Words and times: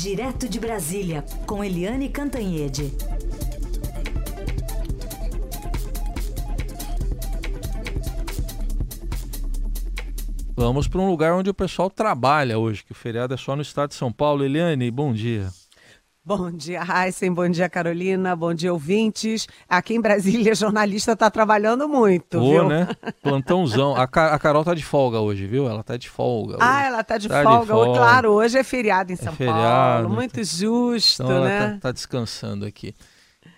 Direto 0.00 0.48
de 0.48 0.60
Brasília, 0.60 1.24
com 1.44 1.64
Eliane 1.64 2.08
Cantanhede. 2.08 2.94
Vamos 10.54 10.86
para 10.86 11.00
um 11.00 11.10
lugar 11.10 11.34
onde 11.34 11.50
o 11.50 11.54
pessoal 11.54 11.90
trabalha 11.90 12.60
hoje, 12.60 12.84
que 12.84 12.92
o 12.92 12.94
feriado 12.94 13.34
é 13.34 13.36
só 13.36 13.56
no 13.56 13.62
estado 13.62 13.88
de 13.88 13.96
São 13.96 14.12
Paulo. 14.12 14.44
Eliane, 14.44 14.88
bom 14.88 15.12
dia. 15.12 15.48
Bom 16.28 16.50
dia, 16.50 16.82
Heisen. 16.82 17.32
Bom 17.32 17.48
dia, 17.48 17.70
Carolina. 17.70 18.36
Bom 18.36 18.52
dia, 18.52 18.70
ouvintes. 18.70 19.46
Aqui 19.66 19.94
em 19.94 20.00
Brasília, 20.02 20.52
jornalista 20.54 21.12
está 21.12 21.30
trabalhando 21.30 21.88
muito, 21.88 22.38
Pô, 22.38 22.50
viu? 22.50 22.68
né? 22.68 22.86
Plantãozão. 23.22 23.96
A, 23.96 24.06
Ca- 24.06 24.34
a 24.34 24.38
Carol 24.38 24.62
tá 24.62 24.74
de 24.74 24.84
folga 24.84 25.20
hoje, 25.20 25.46
viu? 25.46 25.66
Ela 25.66 25.82
tá 25.82 25.96
de 25.96 26.06
folga. 26.10 26.58
Ah, 26.60 26.76
hoje. 26.80 26.86
ela 26.86 27.02
tá 27.02 27.16
de, 27.16 27.28
Tá 27.28 27.38
de 27.42 27.48
folga. 27.48 27.66
folga. 27.72 27.98
Claro, 27.98 28.32
hoje 28.32 28.58
é 28.58 28.62
feriado 28.62 29.10
em 29.10 29.16
São 29.16 29.32
feriado, 29.32 30.02
Paulo. 30.02 30.08
né? 30.10 30.14
Muito 30.16 30.44
justo, 30.44 31.22
Então 31.22 31.34
ela 31.34 31.48
né? 31.48 31.70
tá, 31.72 31.78
tá 31.80 31.92
descansando 31.92 32.66
aqui. 32.66 32.94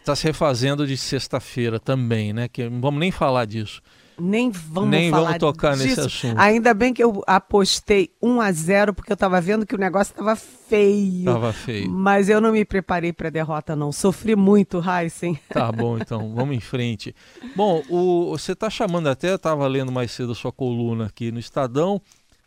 Tá 0.05 0.15
se 0.15 0.23
refazendo 0.29 0.87
de 0.87 0.97
sexta-feira 0.97 1.81
também, 1.81 2.33
né? 2.33 2.47
Que 2.47 2.69
não 2.71 2.81
vamos 2.81 3.01
nem 3.01 3.11
falar 3.11 3.47
disso. 3.47 3.83
Nem 4.19 4.51
vamos 4.51 4.91
nem 4.91 5.11
falar 5.11 5.25
vamos 5.25 5.39
tocar 5.39 5.73
disso. 5.75 5.87
nesse 5.87 6.01
assunto. 6.01 6.39
Ainda 6.39 6.75
bem 6.75 6.93
que 6.93 7.03
eu 7.03 7.23
apostei 7.27 8.11
1 8.23 8.41
a 8.41 8.53
0 8.53 8.95
porque 8.95 9.13
eu 9.13 9.17
tava 9.17 9.41
vendo 9.41 9.67
que 9.67 9.75
o 9.75 9.79
negócio 9.79 10.15
tava 10.15 10.37
feio. 10.37 11.25
Tava 11.25 11.53
feio. 11.53 11.91
Mas 11.91 12.29
eu 12.29 12.41
não 12.41 12.53
me 12.53 12.65
preparei 12.65 13.13
para 13.13 13.31
derrota, 13.31 13.75
não. 13.75 13.93
Sofri 13.93 14.37
muito, 14.37 14.83
Heisen. 14.87 15.39
Tá 15.49 15.71
bom, 15.73 15.99
então, 15.99 16.35
vamos 16.35 16.57
em 16.57 16.61
frente. 16.61 17.15
Bom, 17.57 17.83
o, 17.89 18.31
você 18.31 18.55
tá 18.55 18.71
chamando 18.71 19.09
até, 19.09 19.31
eu 19.31 19.39
tava 19.39 19.67
lendo 19.67 19.93
mais 19.93 20.11
cedo 20.11 20.33
a 20.33 20.35
sua 20.35 20.53
coluna 20.53 21.07
aqui 21.07 21.31
no 21.31 21.39
Estadão, 21.39 22.01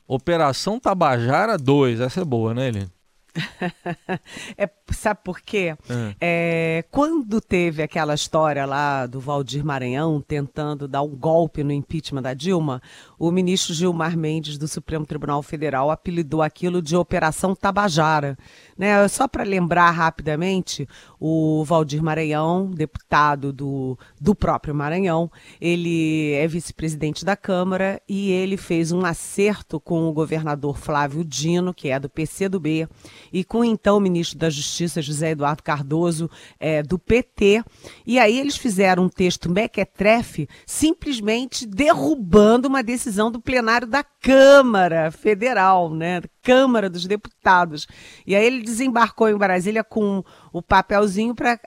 Operação 0.08 0.80
Tabajara 0.80 1.58
2, 1.58 2.00
essa 2.00 2.22
é 2.22 2.26
boa, 2.26 2.54
né, 2.54 2.68
Helene? 2.70 2.92
É, 4.58 4.68
sabe 4.94 5.20
por 5.24 5.42
quê? 5.42 5.76
Ah. 5.90 6.14
É, 6.20 6.86
quando 6.92 7.42
teve 7.42 7.82
aquela 7.84 8.14
história 8.14 8.66
lá 8.66 9.06
do 9.06 9.20
Valdir 9.20 9.66
Maranhão 9.66 10.22
tentando 10.22 10.88
dar 10.88 11.02
um 11.02 11.16
golpe 11.16 11.64
no 11.64 11.72
impeachment 11.72 12.22
da 12.22 12.34
Dilma, 12.34 12.82
o 13.18 13.32
ministro 13.32 13.74
Gilmar 13.74 14.18
Mendes 14.18 14.58
do 14.58 14.68
Supremo 14.68 15.06
Tribunal 15.06 15.42
Federal 15.42 15.90
apelidou 15.90 16.42
aquilo 16.42 16.82
de 16.82 16.96
Operação 16.96 17.56
Tabajara. 17.56 18.38
Né? 18.78 19.08
Só 19.08 19.28
para 19.28 19.44
lembrar 19.44 19.92
rapidamente, 19.92 20.88
o 21.20 21.64
Valdir 21.64 22.04
Maranhão, 22.04 22.70
deputado 22.70 23.54
do, 23.54 23.98
do 24.20 24.36
próprio 24.36 24.76
Maranhão, 24.76 25.32
ele 25.60 26.34
é 26.34 26.48
vice-presidente 26.48 27.24
da 27.24 27.36
Câmara 27.36 28.02
e 28.10 28.32
ele 28.32 28.58
fez 28.58 28.92
um 28.92 29.06
acerto 29.06 29.80
com 29.80 30.08
o 30.10 30.14
governador 30.14 30.78
Flávio 30.78 31.24
Dino, 31.24 31.74
que 31.74 31.90
é 31.90 32.00
do 32.00 32.10
PCdoB, 32.10 32.88
e 33.32 33.44
com 33.44 33.64
então 33.64 33.98
o 33.98 34.02
ministro 34.02 34.38
da 34.38 34.50
Justiça, 34.50 34.83
José 35.02 35.32
Eduardo 35.32 35.64
Cardoso, 35.64 36.30
é, 36.60 36.84
do 36.84 37.00
PT. 37.00 37.64
E 38.06 38.20
aí 38.20 38.40
eles 38.40 38.58
fizeram 38.58 39.04
um 39.04 39.10
texto 39.10 39.50
mequetrefe, 39.50 40.48
simplesmente 40.66 41.66
derrubando 41.66 42.68
uma 42.68 42.84
decisão 42.84 43.32
do 43.32 43.42
plenário 43.42 43.88
da 43.88 44.04
Câmara 44.04 45.12
Federal, 45.12 45.94
né? 45.94 46.22
Câmara 46.42 46.90
dos 46.90 47.06
Deputados. 47.06 47.88
E 48.28 48.36
aí 48.36 48.46
ele 48.46 48.62
desembarcou 48.62 49.30
em 49.30 49.38
Brasília 49.38 49.84
com 49.84 50.24
o 50.52 50.62
papelzinho 50.62 51.34
para 51.34 51.60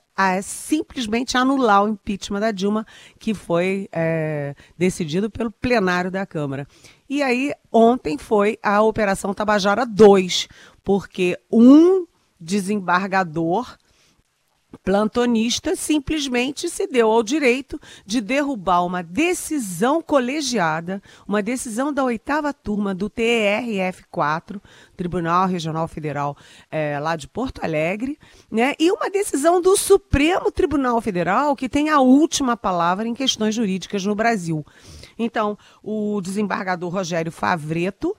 simplesmente 0.42 1.36
anular 1.36 1.84
o 1.84 1.88
impeachment 1.88 2.40
da 2.40 2.50
Dilma, 2.50 2.86
que 3.18 3.34
foi 3.34 3.88
é, 3.92 4.54
decidido 4.76 5.30
pelo 5.30 5.50
plenário 5.50 6.10
da 6.10 6.24
Câmara. 6.24 6.66
E 7.08 7.22
aí, 7.22 7.52
ontem 7.70 8.18
foi 8.18 8.58
a 8.62 8.82
Operação 8.82 9.32
Tabajara 9.34 9.84
2, 9.84 10.48
porque 10.82 11.38
um 11.50 12.06
desembargador 12.38 13.76
plantonista 14.82 15.74
simplesmente 15.76 16.68
se 16.68 16.86
deu 16.86 17.10
ao 17.10 17.22
direito 17.22 17.80
de 18.04 18.20
derrubar 18.20 18.84
uma 18.84 19.02
decisão 19.02 20.02
colegiada, 20.02 21.02
uma 21.26 21.42
decisão 21.42 21.92
da 21.92 22.04
oitava 22.04 22.52
turma 22.52 22.94
do 22.94 23.08
TRF4, 23.08 24.60
Tribunal 24.96 25.46
Regional 25.46 25.88
Federal 25.88 26.36
eh, 26.70 26.98
lá 27.00 27.16
de 27.16 27.28
Porto 27.28 27.64
Alegre, 27.64 28.18
né? 28.50 28.74
E 28.78 28.90
uma 28.90 29.10
decisão 29.10 29.60
do 29.60 29.76
Supremo 29.76 30.50
Tribunal 30.50 31.00
Federal 31.00 31.56
que 31.56 31.68
tem 31.68 31.88
a 31.90 32.00
última 32.00 32.56
palavra 32.56 33.06
em 33.06 33.14
questões 33.14 33.54
jurídicas 33.54 34.04
no 34.04 34.14
Brasil. 34.14 34.64
Então, 35.18 35.56
o 35.82 36.20
desembargador 36.20 36.92
Rogério 36.92 37.32
Favreto 37.32 38.16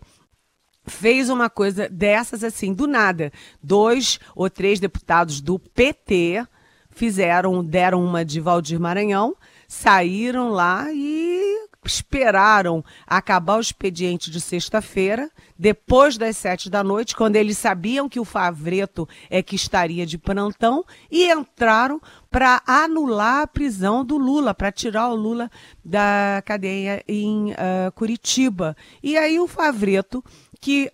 fez 0.87 1.29
uma 1.29 1.49
coisa 1.49 1.87
dessas 1.89 2.43
assim, 2.43 2.73
do 2.73 2.87
nada. 2.87 3.31
Dois 3.61 4.19
ou 4.35 4.49
três 4.49 4.79
deputados 4.79 5.41
do 5.41 5.59
PT 5.59 6.45
fizeram, 6.89 7.63
deram 7.63 8.03
uma 8.03 8.25
de 8.25 8.39
Valdir 8.39 8.79
Maranhão, 8.79 9.35
saíram 9.67 10.49
lá 10.49 10.87
e 10.91 11.67
esperaram 11.87 12.83
acabar 13.05 13.57
o 13.57 13.61
expediente 13.61 14.29
de 14.29 14.41
sexta-feira, 14.41 15.31
depois 15.57 16.17
das 16.17 16.37
sete 16.37 16.69
da 16.69 16.83
noite, 16.83 17.15
quando 17.15 17.37
eles 17.37 17.57
sabiam 17.57 18.09
que 18.09 18.19
o 18.19 18.25
Favreto 18.25 19.07
é 19.29 19.41
que 19.41 19.55
estaria 19.55 20.05
de 20.05 20.17
plantão, 20.17 20.83
e 21.09 21.31
entraram 21.31 22.01
para 22.29 22.61
anular 22.67 23.41
a 23.43 23.47
prisão 23.47 24.03
do 24.03 24.17
Lula, 24.17 24.53
para 24.53 24.71
tirar 24.71 25.07
o 25.07 25.15
Lula 25.15 25.49
da 25.83 26.43
cadeia 26.45 27.01
em 27.07 27.51
uh, 27.51 27.91
Curitiba. 27.95 28.75
E 29.01 29.17
aí 29.17 29.39
o 29.39 29.47
Favreto, 29.47 30.23
que 30.59 30.91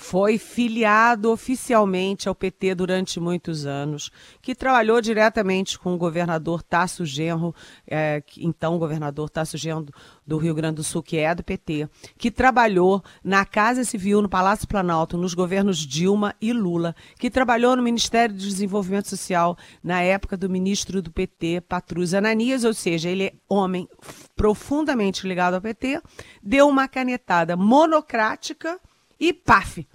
foi 0.00 0.38
filiado 0.38 1.30
oficialmente 1.30 2.26
ao 2.26 2.34
PT 2.34 2.74
durante 2.74 3.20
muitos 3.20 3.66
anos, 3.66 4.10
que 4.40 4.54
trabalhou 4.54 4.98
diretamente 4.98 5.78
com 5.78 5.92
o 5.92 5.98
governador 5.98 6.62
Tasso 6.62 7.04
Genro, 7.04 7.54
é, 7.86 8.22
então 8.38 8.78
governador 8.78 9.28
Tasso 9.28 9.58
Genro 9.58 9.84
do, 9.84 9.94
do 10.26 10.38
Rio 10.38 10.54
Grande 10.54 10.76
do 10.76 10.82
Sul, 10.82 11.02
que 11.02 11.18
é 11.18 11.34
do 11.34 11.44
PT, 11.44 11.86
que 12.16 12.30
trabalhou 12.30 13.04
na 13.22 13.44
Casa 13.44 13.84
Civil, 13.84 14.22
no 14.22 14.28
Palácio 14.28 14.66
Planalto, 14.66 15.18
nos 15.18 15.34
governos 15.34 15.76
Dilma 15.76 16.34
e 16.40 16.50
Lula, 16.50 16.96
que 17.18 17.30
trabalhou 17.30 17.76
no 17.76 17.82
Ministério 17.82 18.34
do 18.34 18.40
Desenvolvimento 18.40 19.06
Social 19.06 19.54
na 19.84 20.00
época 20.00 20.34
do 20.34 20.48
ministro 20.48 21.02
do 21.02 21.12
PT, 21.12 21.60
Patrus 21.68 22.14
Ananias, 22.14 22.64
ou 22.64 22.72
seja, 22.72 23.10
ele 23.10 23.24
é 23.24 23.32
homem 23.46 23.86
profundamente 24.34 25.28
ligado 25.28 25.54
ao 25.54 25.60
PT, 25.60 26.00
deu 26.42 26.66
uma 26.66 26.88
canetada 26.88 27.54
monocrática 27.54 28.80
e 29.20 29.32
paf, 29.32 29.86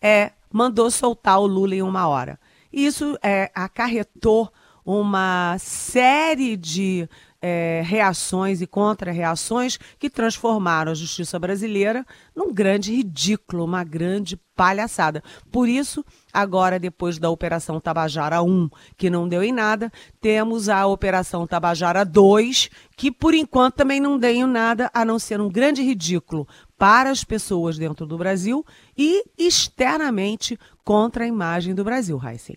é, 0.00 0.32
mandou 0.50 0.90
soltar 0.90 1.38
o 1.38 1.46
Lula 1.46 1.74
em 1.74 1.82
uma 1.82 2.08
hora. 2.08 2.40
Isso 2.72 3.18
é, 3.22 3.50
acarretou 3.54 4.50
uma 4.84 5.56
série 5.58 6.56
de 6.56 7.08
é, 7.42 7.82
reações 7.84 8.60
e 8.60 8.66
contra-reações 8.66 9.78
que 9.98 10.10
transformaram 10.10 10.92
a 10.92 10.94
justiça 10.94 11.38
brasileira 11.38 12.04
num 12.34 12.52
grande 12.52 12.94
ridículo, 12.94 13.64
uma 13.64 13.82
grande 13.82 14.36
palhaçada. 14.54 15.22
Por 15.50 15.68
isso, 15.68 16.04
agora, 16.32 16.78
depois 16.78 17.18
da 17.18 17.30
Operação 17.30 17.80
Tabajara 17.80 18.42
1, 18.42 18.68
que 18.96 19.08
não 19.08 19.26
deu 19.26 19.42
em 19.42 19.52
nada, 19.52 19.90
temos 20.20 20.68
a 20.68 20.86
Operação 20.86 21.46
Tabajara 21.46 22.04
2, 22.04 22.68
que 22.96 23.10
por 23.10 23.32
enquanto 23.32 23.76
também 23.76 24.00
não 24.00 24.18
deu 24.18 24.30
em 24.30 24.46
nada, 24.46 24.90
a 24.92 25.04
não 25.04 25.18
ser 25.18 25.40
um 25.40 25.48
grande 25.48 25.82
ridículo 25.82 26.46
para 26.76 27.10
as 27.10 27.24
pessoas 27.24 27.78
dentro 27.78 28.06
do 28.06 28.18
Brasil 28.18 28.64
e 28.96 29.24
externamente 29.38 30.58
contra 30.84 31.24
a 31.24 31.28
imagem 31.28 31.74
do 31.74 31.84
Brasil, 31.84 32.20
Heisen. 32.22 32.56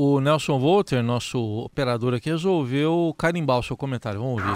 O 0.00 0.20
Nelson 0.20 0.60
Volter, 0.60 1.02
nosso 1.02 1.40
operador 1.40 2.14
aqui, 2.14 2.30
resolveu 2.30 3.12
carimbar 3.18 3.58
o 3.58 3.64
seu 3.64 3.76
comentário. 3.76 4.20
Vamos 4.20 4.40
ouvir. 4.40 4.54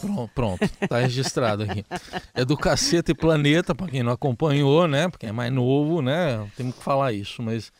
Pronto, 0.00 0.30
pronto, 0.34 0.68
tá 0.88 0.98
registrado 0.98 1.62
aqui. 1.62 1.84
É 2.34 2.44
do 2.44 2.56
Caceta 2.56 3.12
e 3.12 3.14
Planeta, 3.14 3.76
para 3.76 3.86
quem 3.86 4.02
não 4.02 4.10
acompanhou, 4.10 4.88
né? 4.88 5.08
Porque 5.08 5.26
é 5.26 5.30
mais 5.30 5.52
novo, 5.52 6.02
né? 6.02 6.44
Temos 6.56 6.74
que 6.74 6.82
falar 6.82 7.12
isso, 7.12 7.40
mas 7.40 7.72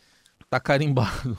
tá 0.49 0.61
carimbado. 0.61 1.37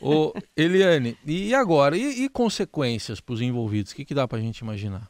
Ô, 0.00 0.32
Eliane, 0.56 1.18
e 1.26 1.54
agora? 1.54 1.98
E, 1.98 2.24
e 2.24 2.30
consequências 2.30 3.20
para 3.20 3.34
os 3.34 3.42
envolvidos? 3.42 3.92
O 3.92 3.94
que, 3.94 4.06
que 4.06 4.14
dá 4.14 4.26
para 4.26 4.38
a 4.38 4.40
gente 4.40 4.60
imaginar? 4.60 5.06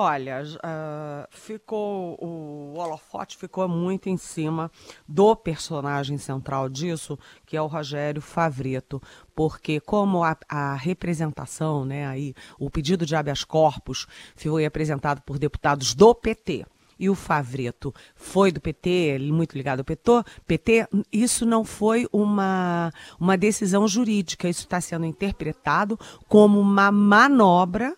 Olha, 0.00 0.44
uh, 0.44 1.26
ficou 1.28 2.16
o 2.24 2.74
holofote 2.78 3.36
ficou 3.36 3.66
muito 3.66 4.08
em 4.08 4.16
cima 4.16 4.70
do 5.08 5.34
personagem 5.34 6.16
central 6.16 6.68
disso, 6.68 7.18
que 7.44 7.56
é 7.56 7.60
o 7.60 7.66
Rogério 7.66 8.22
Favreto, 8.22 9.02
porque 9.34 9.80
como 9.80 10.22
a, 10.22 10.36
a 10.48 10.76
representação, 10.76 11.84
né, 11.84 12.06
aí 12.06 12.32
o 12.60 12.70
pedido 12.70 13.04
de 13.04 13.16
habeas 13.16 13.42
corpus 13.42 14.06
foi 14.36 14.64
apresentado 14.64 15.20
por 15.22 15.36
deputados 15.36 15.96
do 15.96 16.14
PT 16.14 16.64
e 16.96 17.10
o 17.10 17.16
Favreto 17.16 17.92
foi 18.14 18.52
do 18.52 18.60
PT, 18.60 19.18
muito 19.32 19.56
ligado 19.56 19.80
ao 19.80 19.84
PT, 19.84 20.22
PT 20.46 20.88
isso 21.10 21.44
não 21.44 21.64
foi 21.64 22.06
uma, 22.12 22.92
uma 23.18 23.36
decisão 23.36 23.88
jurídica, 23.88 24.48
isso 24.48 24.62
está 24.62 24.80
sendo 24.80 25.06
interpretado 25.06 25.98
como 26.28 26.60
uma 26.60 26.92
manobra 26.92 27.96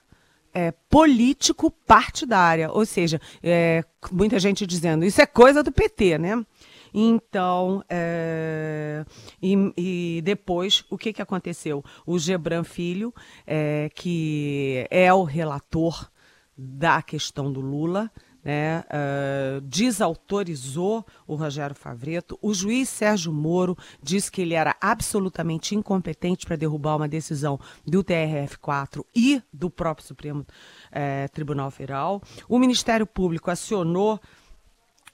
é, 0.52 0.72
político 0.88 1.70
partidária, 1.70 2.70
ou 2.70 2.84
seja, 2.84 3.20
é, 3.42 3.84
muita 4.10 4.38
gente 4.38 4.66
dizendo 4.66 5.04
isso 5.04 5.20
é 5.20 5.26
coisa 5.26 5.62
do 5.62 5.72
PT, 5.72 6.18
né? 6.18 6.44
Então, 6.92 7.84
é, 7.88 9.04
e, 9.40 9.72
e, 9.76 10.22
depois, 10.22 10.84
o 10.90 10.98
que, 10.98 11.12
que 11.12 11.22
aconteceu? 11.22 11.84
O 12.04 12.18
Gebran 12.18 12.64
Filho, 12.64 13.14
é, 13.46 13.88
que 13.94 14.86
é 14.90 15.12
o 15.14 15.22
relator 15.22 16.10
da 16.56 17.00
questão 17.00 17.52
do 17.52 17.60
Lula, 17.60 18.10
né, 18.44 18.80
uh, 18.80 19.60
desautorizou 19.60 21.04
o 21.26 21.34
Rogério 21.34 21.76
Favreto. 21.76 22.38
O 22.42 22.54
juiz 22.54 22.88
Sérgio 22.88 23.32
Moro 23.32 23.76
disse 24.02 24.30
que 24.30 24.42
ele 24.42 24.54
era 24.54 24.74
absolutamente 24.80 25.74
incompetente 25.74 26.46
para 26.46 26.56
derrubar 26.56 26.96
uma 26.96 27.08
decisão 27.08 27.58
do 27.86 28.02
TRF4 28.02 29.04
e 29.14 29.42
do 29.52 29.70
próprio 29.70 30.06
Supremo 30.06 30.40
uh, 30.40 31.32
Tribunal 31.32 31.70
Federal. 31.70 32.22
O 32.48 32.58
Ministério 32.58 33.06
Público 33.06 33.50
acionou 33.50 34.20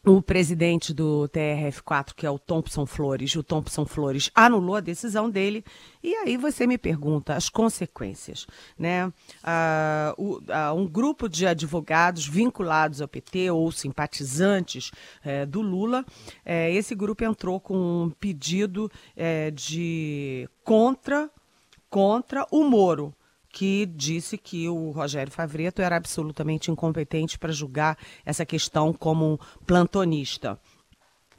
o 0.07 0.23
presidente 0.23 0.95
do 0.95 1.29
TRF4, 1.31 2.15
que 2.15 2.25
é 2.25 2.31
o 2.31 2.39
Thompson 2.39 2.87
Flores, 2.87 3.35
o 3.35 3.43
Thompson 3.43 3.85
Flores 3.85 4.31
anulou 4.33 4.77
a 4.77 4.81
decisão 4.81 5.29
dele. 5.29 5.65
E 6.01 6.15
aí 6.15 6.37
você 6.37 6.65
me 6.65 6.79
pergunta 6.79 7.35
as 7.35 7.49
consequências. 7.49 8.47
Né? 8.79 9.13
Ah, 9.43 10.15
o, 10.17 10.41
ah, 10.49 10.73
um 10.73 10.87
grupo 10.87 11.29
de 11.29 11.45
advogados 11.45 12.25
vinculados 12.25 13.03
ao 13.03 13.09
PT 13.09 13.51
ou 13.51 13.73
simpatizantes 13.73 14.93
eh, 15.25 15.45
do 15.45 15.61
Lula, 15.61 16.07
eh, 16.45 16.73
esse 16.73 16.95
grupo 16.95 17.25
entrou 17.25 17.59
com 17.59 18.05
um 18.05 18.11
pedido 18.11 18.89
eh, 19.17 19.51
de 19.51 20.49
contra, 20.63 21.29
contra 21.91 22.47
o 22.53 22.63
Moro 22.63 23.13
que 23.57 23.87
disse 23.87 24.37
que 24.37 24.69
o 24.69 24.91
Rogério 24.91 25.33
Favreto 25.33 25.81
era 25.81 25.97
absolutamente 25.97 26.71
incompetente 26.71 27.39
para 27.39 27.51
julgar 27.51 27.97
essa 28.23 28.45
questão 28.45 28.93
como 28.93 29.41
plantonista. 29.67 30.61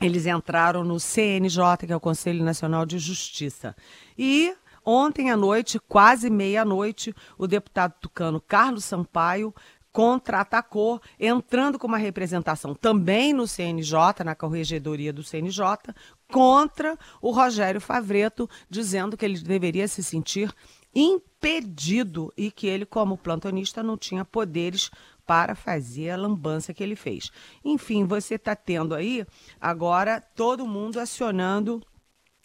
Eles 0.02 0.26
entraram 0.26 0.84
no 0.84 1.00
CNJ, 1.00 1.86
que 1.86 1.94
é 1.94 1.96
o 1.96 2.00
Conselho 2.00 2.44
Nacional 2.44 2.88
de 2.88 2.98
Justiça. 2.98 3.76
E 4.18 4.52
ontem 4.84 5.30
à 5.30 5.38
noite, 5.38 5.80
quase 5.88 6.28
meia-noite, 6.28 7.14
o 7.38 7.46
deputado 7.46 7.94
tucano 8.02 8.42
Carlos 8.42 8.86
Sampaio 8.86 9.54
contra-atacou, 9.92 11.00
entrando 11.20 11.78
com 11.78 11.86
uma 11.86 11.98
representação 12.00 12.74
também 12.74 13.32
no 13.32 13.48
CNJ, 13.48 14.24
na 14.26 14.34
corregedoria 14.34 15.14
do 15.14 15.24
CNJ, 15.24 15.94
contra 16.32 16.98
o 17.22 17.30
Rogério 17.30 17.80
Favreto, 17.80 18.50
dizendo 18.68 19.16
que 19.16 19.24
ele 19.24 19.40
deveria 19.40 19.88
se 19.88 20.04
sentir 20.04 20.52
impedido 21.00 22.34
e 22.36 22.50
que 22.50 22.66
ele, 22.66 22.86
como 22.86 23.18
plantonista, 23.18 23.84
não 23.84 23.96
tinha 23.96 24.26
poderes 24.26 24.90
para 25.26 25.54
fazer 25.54 26.10
a 26.10 26.18
lambança 26.18 26.74
que 26.74 26.82
ele 26.82 26.96
fez. 26.96 27.30
Enfim, 27.64 28.06
você 28.06 28.36
está 28.36 28.56
tendo 28.56 28.96
aí 28.96 29.26
agora 29.62 30.20
todo 30.20 30.66
mundo 30.66 31.00
acionando 31.00 31.82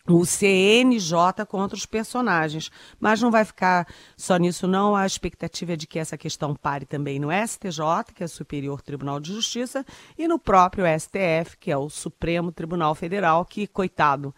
o 0.06 0.26
CNJ 0.26 1.46
contra 1.49 1.76
os 1.76 1.87
personagens. 1.87 2.70
Mas 3.00 3.22
não 3.22 3.31
vai 3.31 3.44
ficar 3.44 3.87
só 4.16 4.37
nisso, 4.37 4.66
não. 4.66 4.94
A 4.94 5.06
expectativa 5.06 5.72
é 5.72 5.76
de 5.76 5.87
que 5.87 5.99
essa 5.99 6.19
questão 6.19 6.54
pare 6.54 6.84
também 6.84 7.19
no 7.19 7.28
STJ, 7.31 8.12
que 8.14 8.22
é 8.22 8.26
o 8.26 8.28
Superior 8.28 8.82
Tribunal 8.82 9.20
de 9.20 9.32
Justiça, 9.32 9.87
e 10.19 10.26
no 10.28 10.38
próprio 10.38 10.84
STF, 10.99 11.56
que 11.58 11.70
é 11.70 11.76
o 11.76 11.88
Supremo 11.88 12.52
Tribunal 12.52 12.94
Federal, 12.94 13.44
que, 13.44 13.66
coitado, 13.66 14.34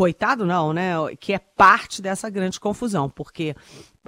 coitado 0.00 0.46
não, 0.46 0.72
né? 0.72 0.92
Que 1.20 1.34
é 1.34 1.38
parte 1.38 2.00
dessa 2.00 2.30
grande 2.30 2.58
confusão, 2.58 3.10
porque 3.10 3.54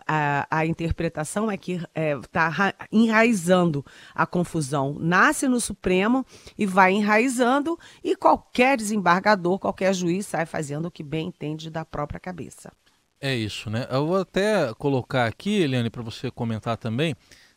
a, 0.06 0.46
a 0.50 0.64
interpretação 0.64 1.50
é 1.50 1.58
que 1.58 1.72
está 1.72 1.90
é, 1.94 2.16
tá 2.16 2.74
enraizando 2.90 3.84
a 4.14 4.24
confusão. 4.24 4.96
Nasce 4.98 5.46
no 5.46 5.60
Supremo 5.60 6.24
e 6.56 6.64
vai 6.64 6.92
enraizando, 6.92 7.78
e 8.02 8.16
qualquer 8.16 8.78
desembargador, 8.78 9.58
qualquer 9.58 9.92
juiz 9.92 10.24
sai 10.24 10.46
fazendo 10.46 10.86
o 10.86 10.90
que 10.90 11.02
bem 11.02 11.28
entende 11.28 11.68
da 11.68 11.84
própria 11.84 12.18
cabeça. 12.18 12.72
É 13.20 13.36
isso, 13.36 13.68
né? 13.68 13.86
Eu 13.90 14.06
vou 14.06 14.16
até 14.16 14.72
colocar 14.78 15.26
aqui, 15.26 15.60
Eliane, 15.60 15.90
para 15.90 16.02
você 16.02 16.30
comentar 16.30 16.78
também. 16.78 17.14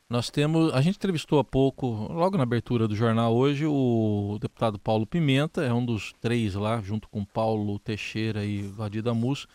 Nós 0.07 0.29
temos, 0.29 0.71
a 0.71 0.81
gente 0.81 0.97
entrevistou 0.97 1.39
há 1.39 1.43
pouco, 1.43 1.87
logo 1.87 2.37
na 2.37 2.43
abertura 2.43 2.87
do 2.87 2.95
jornal 2.95 3.35
hoje, 3.35 3.65
o 3.65 4.37
deputado 4.39 4.77
Paulo 4.77 5.03
Pimenta, 5.07 5.63
é 5.63 5.73
um 5.73 5.83
dos 5.83 6.13
três 6.21 6.53
lá, 6.53 6.79
junto 6.79 7.09
com 7.09 7.25
Paulo 7.25 7.79
Teixeira 7.79 8.45
e 8.45 8.61
Vadida 8.61 9.15
Mus, 9.15 9.47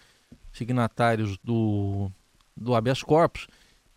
signatários 0.52 1.38
do, 1.38 2.10
do 2.56 2.74
habeas 2.74 3.00
corpus. 3.00 3.46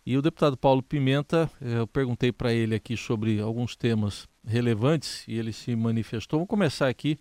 E 0.06 0.16
o 0.16 0.22
deputado 0.22 0.56
Paulo 0.56 0.80
Pimenta, 0.80 1.50
eh, 1.60 1.78
eu 1.78 1.88
perguntei 1.88 2.30
para 2.30 2.52
ele 2.52 2.76
aqui 2.76 2.96
sobre 2.96 3.40
alguns 3.40 3.74
temas 3.74 4.28
relevantes 4.46 5.26
e 5.26 5.36
ele 5.36 5.52
se 5.52 5.74
manifestou. 5.74 6.38
Vou 6.38 6.46
começar 6.46 6.86
aqui 6.86 7.18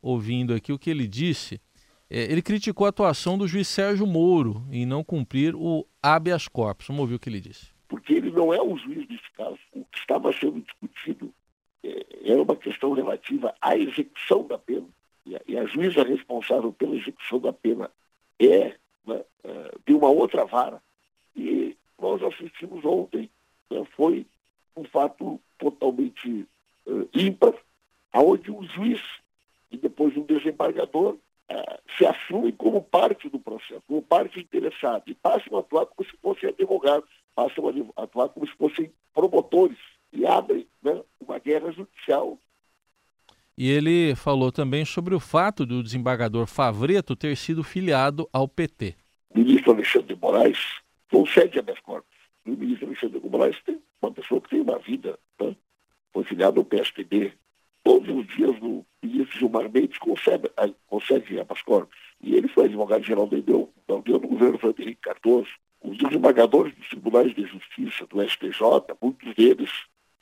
ouvindo 0.00 0.54
aqui 0.54 0.72
o 0.72 0.78
que 0.78 0.90
ele 0.90 1.08
disse. 1.08 1.60
É, 2.08 2.22
ele 2.30 2.42
criticou 2.42 2.86
a 2.86 2.90
atuação 2.90 3.36
do 3.36 3.48
juiz 3.48 3.66
Sérgio 3.66 4.06
Moro 4.06 4.64
em 4.70 4.86
não 4.86 5.02
cumprir 5.02 5.56
o 5.56 5.84
habeas 6.00 6.46
corpus. 6.46 6.86
Vamos 6.86 7.00
ouvir 7.00 7.16
o 7.16 7.18
que 7.18 7.28
ele 7.28 7.40
disse 7.40 7.75
porque 7.88 8.14
ele 8.14 8.30
não 8.30 8.52
é 8.52 8.60
o 8.60 8.76
juiz 8.76 9.06
desse 9.06 9.30
caso. 9.36 9.58
O 9.72 9.84
que 9.84 9.98
estava 9.98 10.32
sendo 10.32 10.60
discutido 10.60 11.32
é, 11.82 12.06
era 12.24 12.42
uma 12.42 12.56
questão 12.56 12.92
relativa 12.92 13.54
à 13.60 13.76
execução 13.76 14.46
da 14.46 14.58
pena. 14.58 14.86
E 15.24 15.36
a, 15.36 15.40
e 15.46 15.58
a 15.58 15.64
juíza 15.66 16.02
responsável 16.02 16.72
pela 16.72 16.96
execução 16.96 17.38
da 17.38 17.52
pena 17.52 17.90
é 18.38 18.76
né, 19.06 19.24
é, 19.44 19.74
de 19.86 19.94
uma 19.94 20.08
outra 20.08 20.44
vara. 20.44 20.82
E 21.34 21.76
nós 21.98 22.22
assistimos 22.22 22.84
ontem, 22.84 23.30
né, 23.70 23.84
foi 23.96 24.26
um 24.76 24.84
fato 24.84 25.40
totalmente 25.58 26.46
uh, 26.86 27.08
ímpar, 27.14 27.54
aonde 28.12 28.50
o 28.50 28.62
juiz 28.64 29.00
e 29.70 29.76
depois 29.76 30.14
um 30.16 30.22
desembargador 30.22 31.14
uh, 31.14 31.80
se 31.96 32.04
assumem 32.04 32.52
como 32.52 32.82
parte 32.82 33.28
do 33.28 33.38
processo, 33.38 33.82
como 33.86 34.02
parte 34.02 34.38
interessada, 34.38 35.02
e 35.06 35.14
passam 35.14 35.56
a 35.56 35.60
atuar 35.60 35.86
como 35.86 36.08
se 36.08 36.16
fossem 36.18 36.50
advogados 36.50 37.08
passam 37.36 37.68
a 37.68 38.02
atuar 38.02 38.30
como 38.30 38.46
se 38.46 38.54
fossem 38.54 38.90
promotores 39.14 39.78
e 40.12 40.26
abrem 40.26 40.66
né, 40.82 41.00
uma 41.20 41.38
guerra 41.38 41.70
judicial. 41.70 42.38
E 43.56 43.70
ele 43.70 44.14
falou 44.14 44.50
também 44.50 44.84
sobre 44.84 45.14
o 45.14 45.20
fato 45.20 45.64
do 45.64 45.82
desembargador 45.82 46.46
Favreto 46.46 47.14
ter 47.14 47.36
sido 47.36 47.62
filiado 47.62 48.28
ao 48.32 48.48
PT. 48.48 48.96
O 49.30 49.38
ministro 49.38 49.72
Alexandre 49.72 50.14
de 50.14 50.20
Moraes 50.20 50.58
concede 51.10 51.58
habeas 51.58 51.80
corpus. 51.80 52.16
E 52.44 52.50
o 52.50 52.56
ministro 52.56 52.86
Alexandre 52.86 53.20
de 53.20 53.28
Moraes 53.28 53.56
tem 53.64 53.80
uma 54.00 54.12
pessoa 54.12 54.40
que 54.40 54.50
tem 54.50 54.60
uma 54.60 54.78
vida, 54.78 55.18
né? 55.40 55.54
foi 56.12 56.24
filiado 56.24 56.60
ao 56.60 56.64
PSDB. 56.64 57.32
Todos 57.82 58.08
os 58.14 58.26
dias 58.34 58.56
o 58.60 58.84
ministro 59.02 59.38
Gilmar 59.38 59.70
Mendes 59.70 59.98
concede, 59.98 60.50
concede 60.86 61.38
habeas 61.38 61.62
corpus. 61.62 61.96
E 62.20 62.34
ele 62.34 62.48
foi 62.48 62.64
advogado-geral 62.64 63.26
da 63.26 63.36
União, 63.36 63.68
da 63.86 63.94
União 63.94 64.18
do 64.18 64.28
governo 64.28 64.58
Frederico 64.58 65.00
Cardoso. 65.02 65.48
Os 65.86 65.98
desembargadores 65.98 66.74
dos 66.74 66.88
tribunais 66.88 67.32
de 67.32 67.46
justiça, 67.46 68.04
do 68.06 68.20
STJ, 68.28 68.60
muitos 69.00 69.32
deles 69.36 69.70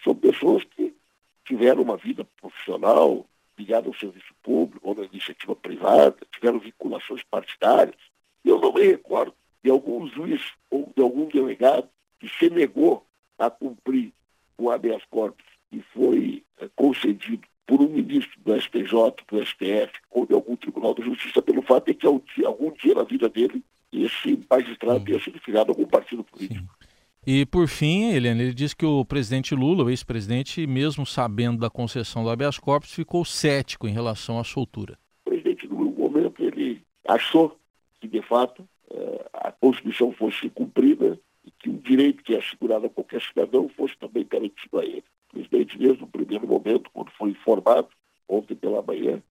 são 0.05 0.15
pessoas 0.15 0.63
que 0.65 0.95
tiveram 1.43 1.81
uma 1.81 1.97
vida 1.97 2.23
profissional 2.39 3.25
ligada 3.57 3.89
ao 3.89 3.95
serviço 3.95 4.35
público 4.43 4.87
ou 4.87 4.95
na 4.95 5.05
iniciativa 5.05 5.57
privada, 5.57 6.19
tiveram 6.31 6.59
vinculações 6.59 7.23
partidárias. 7.31 7.97
Eu 8.45 8.61
não 8.61 8.75
me 8.75 8.83
recordo 8.83 9.33
de 9.63 9.71
algum 9.71 10.07
juiz 10.07 10.43
ou 10.71 10.93
de 10.95 11.03
algum 11.03 11.29
delegado 11.29 11.89
que 12.21 12.29
se 12.29 12.51
negou 12.51 13.07
a 13.39 13.49
cumprir 13.49 14.13
o 14.59 14.71
habeas 14.71 15.03
corpus 15.07 15.47
e 15.73 15.81
foi 15.95 16.45
é, 16.59 16.69
concedido 16.77 17.49
por 17.67 17.81
um 17.81 17.89
ministro 17.89 18.39
do 18.43 18.61
STJ, 18.61 18.93
do 19.27 19.47
STF 19.47 19.99
ou 20.11 20.27
de 20.27 20.35
algum 20.35 20.57
tribunal 20.57 20.93
de 20.93 21.03
justiça 21.03 21.41
pelo 21.41 21.63
fato 21.63 21.87
de 21.87 21.95
que 21.95 22.07
algum 22.07 22.71
dia 22.73 22.95
na 22.95 23.05
vida 23.05 23.31
dele 23.31 23.65
esse 24.03 24.39
magistrado 24.51 25.05
tenha 25.05 25.21
sido 25.21 25.39
filiado 25.41 25.71
a 25.71 25.75
algum 25.75 25.87
partido 25.87 26.25
político. 26.25 26.75
Sim. 26.81 26.89
E 27.27 27.47
por 27.47 27.69
fim, 27.69 28.11
Eliane, 28.11 28.43
ele 28.43 28.55
disse 28.55 28.77
que 28.77 28.85
o 28.85 29.03
presidente 29.03 29.55
Lula, 29.55 29.85
o 29.85 29.91
ex-presidente, 29.91 30.67
mesmo 30.67 31.07
sabendo 31.07 31.59
da 31.59 31.71
concessão 31.71 32.23
do 32.23 32.29
habeas 32.29 32.59
corpus, 32.59 32.93
ficou 32.93 33.25
cético 33.25 33.89
em 33.89 33.93
relação 33.93 34.39
à 34.39 34.45
soltura. 34.45 34.99
O 35.25 35.31
presidente 35.31 35.67
Lula, 35.67 35.91
no 35.91 35.97
momento, 35.97 36.45
ele 36.45 36.83
achou 37.09 37.59
que, 37.99 38.07
de 38.07 38.21
fato, 38.21 38.69
eh, 38.91 39.27
a 39.33 39.51
Constituição 39.51 40.13
fosse 40.13 40.51
cumprida 40.51 41.19
e 41.47 41.51
que 41.51 41.71
o 41.71 41.79
direito 41.79 42.23
que 42.23 42.35
é 42.35 42.39
assegurado 42.39 42.87
a 42.87 42.91
qualquer 42.91 43.23
cidadão 43.23 43.71
fosse 43.71 43.97
também 43.97 44.27
garantido 44.29 44.79
a 44.79 44.85
ele. 44.85 45.05
O 45.31 45.33
presidente, 45.33 45.79
desde 45.79 46.05
o 46.05 46.07
primeiro 46.07 46.47
momento, 46.47 46.91
quando 46.93 47.11
foi 47.13 47.31
informado, 47.31 47.89
ontem 48.29 48.55
pela 48.55 48.83
manhã, 48.83 49.23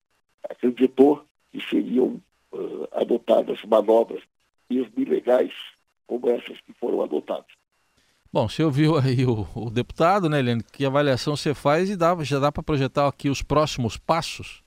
acreditou 0.49 1.26
que 1.52 1.61
seriam 1.61 2.23
uh, 2.52 2.88
adotadas 2.92 3.62
manobras 3.64 4.23
mesmo 4.73 4.93
ilegais 4.97 5.52
como 6.07 6.29
essas 6.31 6.61
que 6.61 6.73
foram 6.79 7.02
adotadas. 7.02 7.47
Bom, 8.33 8.49
você 8.49 8.62
ouviu 8.62 8.97
aí 8.97 9.26
o, 9.26 9.47
o 9.55 9.71
deputado, 9.71 10.29
né, 10.29 10.38
Helene? 10.38 10.62
Que 10.73 10.87
avaliação 10.87 11.37
você 11.37 11.52
faz 11.52 11.91
e 11.91 11.97
dá, 11.97 12.17
já 12.23 12.38
dá 12.38 12.50
para 12.50 12.62
projetar 12.62 13.07
aqui 13.07 13.29
os 13.29 13.43
próximos 13.43 13.97
passos? 13.99 14.62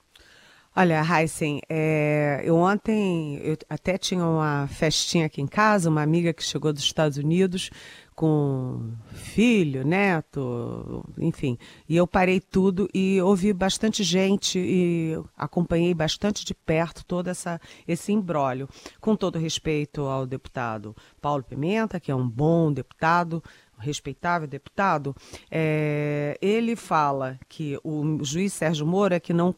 Olha, 0.78 1.02
Heisen, 1.02 1.60
é, 1.70 2.42
eu 2.44 2.56
ontem 2.56 3.38
eu 3.42 3.56
até 3.68 3.96
tinha 3.96 4.22
uma 4.22 4.68
festinha 4.68 5.24
aqui 5.24 5.40
em 5.40 5.46
casa, 5.46 5.88
uma 5.88 6.02
amiga 6.02 6.34
que 6.34 6.44
chegou 6.44 6.70
dos 6.70 6.82
Estados 6.82 7.16
Unidos, 7.16 7.70
com 8.16 8.94
filho, 9.12 9.86
neto, 9.86 11.04
enfim. 11.18 11.58
E 11.86 11.94
eu 11.94 12.06
parei 12.06 12.40
tudo 12.40 12.88
e 12.94 13.20
ouvi 13.20 13.52
bastante 13.52 14.02
gente 14.02 14.58
e 14.58 15.18
acompanhei 15.36 15.92
bastante 15.92 16.42
de 16.42 16.54
perto 16.54 17.04
todo 17.04 17.28
essa, 17.28 17.60
esse 17.86 18.12
imbróglio. 18.12 18.68
Com 19.02 19.14
todo 19.14 19.38
respeito 19.38 20.00
ao 20.06 20.26
deputado 20.26 20.96
Paulo 21.20 21.44
Pimenta, 21.44 22.00
que 22.00 22.10
é 22.10 22.14
um 22.14 22.26
bom 22.26 22.72
deputado, 22.72 23.44
respeitável 23.78 24.48
deputado, 24.48 25.14
é, 25.50 26.38
ele 26.40 26.74
fala 26.74 27.38
que 27.46 27.78
o 27.84 28.24
juiz 28.24 28.54
Sérgio 28.54 28.86
Moro 28.86 29.12
é 29.12 29.20
que 29.20 29.34
não, 29.34 29.54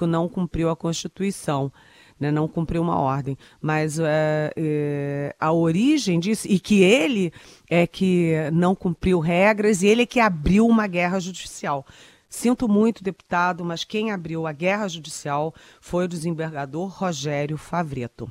não 0.00 0.28
cumpriu 0.30 0.70
a 0.70 0.76
Constituição 0.76 1.70
né, 2.18 2.30
não 2.30 2.48
cumpriu 2.48 2.82
uma 2.82 2.98
ordem. 2.98 3.36
Mas 3.60 3.98
é, 3.98 4.52
é, 4.56 5.36
a 5.38 5.52
origem 5.52 6.18
disso, 6.18 6.46
e 6.48 6.58
que 6.58 6.82
ele 6.82 7.32
é 7.68 7.86
que 7.86 8.34
não 8.52 8.74
cumpriu 8.74 9.20
regras 9.20 9.82
e 9.82 9.86
ele 9.86 10.02
é 10.02 10.06
que 10.06 10.20
abriu 10.20 10.66
uma 10.66 10.86
guerra 10.86 11.20
judicial. 11.20 11.86
Sinto 12.28 12.68
muito, 12.68 13.02
deputado, 13.02 13.64
mas 13.64 13.84
quem 13.84 14.10
abriu 14.10 14.46
a 14.46 14.52
guerra 14.52 14.86
judicial 14.86 15.54
foi 15.80 16.04
o 16.04 16.08
desembargador 16.08 16.88
Rogério 16.88 17.56
Favreto. 17.56 18.30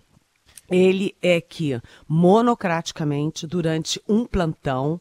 Ele 0.70 1.16
é 1.22 1.40
que, 1.40 1.82
monocraticamente, 2.08 3.48
durante 3.48 4.02
um 4.08 4.26
plantão, 4.26 5.00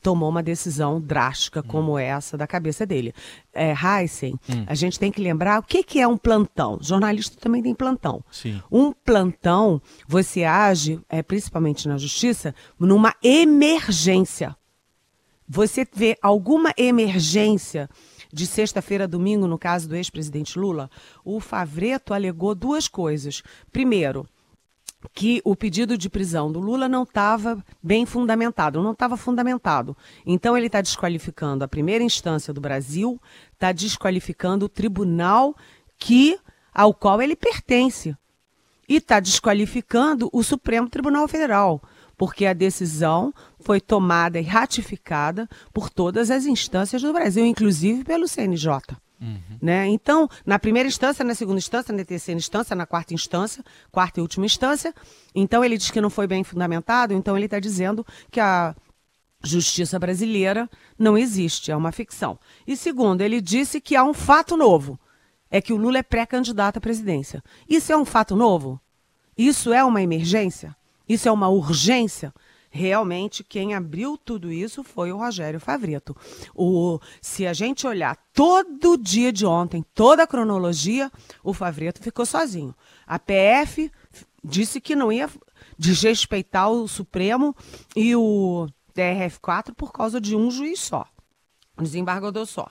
tomou 0.00 0.28
uma 0.28 0.42
decisão 0.42 1.00
drástica 1.00 1.60
hum. 1.60 1.64
como 1.66 1.98
essa 1.98 2.36
da 2.36 2.46
cabeça 2.46 2.84
dele. 2.84 3.14
É, 3.52 3.72
Heisen, 3.72 4.34
hum. 4.48 4.64
a 4.66 4.74
gente 4.74 4.98
tem 4.98 5.10
que 5.10 5.20
lembrar 5.20 5.60
o 5.60 5.62
que, 5.62 5.82
que 5.82 6.00
é 6.00 6.08
um 6.08 6.16
plantão. 6.16 6.78
Jornalista 6.80 7.36
também 7.40 7.62
tem 7.62 7.74
plantão. 7.74 8.22
Sim. 8.30 8.62
Um 8.70 8.92
plantão, 8.92 9.80
você 10.06 10.44
age, 10.44 11.00
é, 11.08 11.22
principalmente 11.22 11.88
na 11.88 11.96
justiça, 11.98 12.54
numa 12.78 13.14
emergência. 13.22 14.56
Você 15.46 15.86
vê 15.92 16.16
alguma 16.22 16.72
emergência 16.76 17.88
de 18.32 18.46
sexta-feira 18.46 19.04
a 19.04 19.06
domingo, 19.06 19.46
no 19.46 19.58
caso 19.58 19.88
do 19.88 19.94
ex-presidente 19.94 20.58
Lula, 20.58 20.90
o 21.24 21.38
Favreto 21.38 22.12
alegou 22.12 22.54
duas 22.54 22.88
coisas. 22.88 23.42
Primeiro, 23.70 24.26
que 25.12 25.40
o 25.44 25.54
pedido 25.54 25.98
de 25.98 26.08
prisão 26.08 26.50
do 26.50 26.60
Lula 26.60 26.88
não 26.88 27.02
estava 27.02 27.62
bem 27.82 28.06
fundamentado, 28.06 28.82
não 28.82 28.92
estava 28.92 29.16
fundamentado. 29.16 29.96
Então 30.24 30.56
ele 30.56 30.66
está 30.66 30.80
desqualificando 30.80 31.64
a 31.64 31.68
primeira 31.68 32.02
instância 32.02 32.52
do 32.52 32.60
Brasil, 32.60 33.20
está 33.52 33.72
desqualificando 33.72 34.66
o 34.66 34.68
tribunal 34.68 35.54
que 35.98 36.38
ao 36.72 36.92
qual 36.92 37.22
ele 37.22 37.36
pertence 37.36 38.16
e 38.88 38.96
está 38.96 39.20
desqualificando 39.20 40.28
o 40.32 40.42
Supremo 40.42 40.88
Tribunal 40.88 41.26
Federal, 41.28 41.82
porque 42.16 42.46
a 42.46 42.52
decisão 42.52 43.32
foi 43.60 43.80
tomada 43.80 44.38
e 44.38 44.42
ratificada 44.42 45.48
por 45.72 45.88
todas 45.88 46.30
as 46.30 46.44
instâncias 46.44 47.00
do 47.02 47.12
Brasil, 47.12 47.46
inclusive 47.46 48.04
pelo 48.04 48.28
CNJ. 48.28 48.80
Uhum. 49.20 49.58
Né? 49.62 49.86
Então, 49.86 50.28
na 50.44 50.58
primeira 50.58 50.88
instância, 50.88 51.24
na 51.24 51.34
segunda 51.34 51.58
instância, 51.58 51.94
na 51.94 52.04
terceira 52.04 52.38
instância, 52.38 52.74
na 52.76 52.86
quarta 52.86 53.14
instância, 53.14 53.64
quarta 53.90 54.20
e 54.20 54.22
última 54.22 54.46
instância. 54.46 54.94
Então, 55.34 55.64
ele 55.64 55.78
diz 55.78 55.90
que 55.90 56.00
não 56.00 56.10
foi 56.10 56.26
bem 56.26 56.44
fundamentado, 56.44 57.14
então 57.14 57.36
ele 57.36 57.46
está 57.46 57.58
dizendo 57.58 58.04
que 58.30 58.40
a 58.40 58.74
justiça 59.42 59.98
brasileira 59.98 60.68
não 60.98 61.16
existe, 61.16 61.70
é 61.70 61.76
uma 61.76 61.92
ficção. 61.92 62.38
E 62.66 62.76
segundo, 62.76 63.20
ele 63.20 63.40
disse 63.40 63.80
que 63.80 63.94
há 63.94 64.02
um 64.02 64.14
fato 64.14 64.56
novo: 64.56 64.98
é 65.50 65.60
que 65.60 65.72
o 65.72 65.76
Lula 65.76 65.98
é 65.98 66.02
pré-candidato 66.02 66.78
à 66.78 66.80
presidência. 66.80 67.42
Isso 67.68 67.92
é 67.92 67.96
um 67.96 68.04
fato 68.04 68.34
novo? 68.34 68.80
Isso 69.36 69.72
é 69.72 69.84
uma 69.84 70.02
emergência? 70.02 70.74
Isso 71.08 71.28
é 71.28 71.32
uma 71.32 71.48
urgência? 71.48 72.32
Realmente 72.74 73.44
quem 73.44 73.72
abriu 73.72 74.18
tudo 74.18 74.52
isso 74.52 74.82
foi 74.82 75.12
o 75.12 75.16
Rogério 75.16 75.60
Favreto. 75.60 76.14
O, 76.52 76.98
se 77.22 77.46
a 77.46 77.52
gente 77.52 77.86
olhar 77.86 78.16
todo 78.32 78.98
dia 78.98 79.32
de 79.32 79.46
ontem, 79.46 79.84
toda 79.94 80.24
a 80.24 80.26
cronologia, 80.26 81.08
o 81.44 81.54
Favreto 81.54 82.02
ficou 82.02 82.26
sozinho. 82.26 82.74
A 83.06 83.16
PF 83.16 83.92
disse 84.42 84.80
que 84.80 84.96
não 84.96 85.12
ia 85.12 85.30
desrespeitar 85.78 86.68
o 86.68 86.88
Supremo 86.88 87.54
e 87.94 88.16
o 88.16 88.66
TRF4 88.92 89.72
por 89.72 89.92
causa 89.92 90.20
de 90.20 90.34
um 90.34 90.50
juiz 90.50 90.80
só, 90.80 91.06
um 91.78 91.84
desembargador 91.84 92.44
só. 92.44 92.68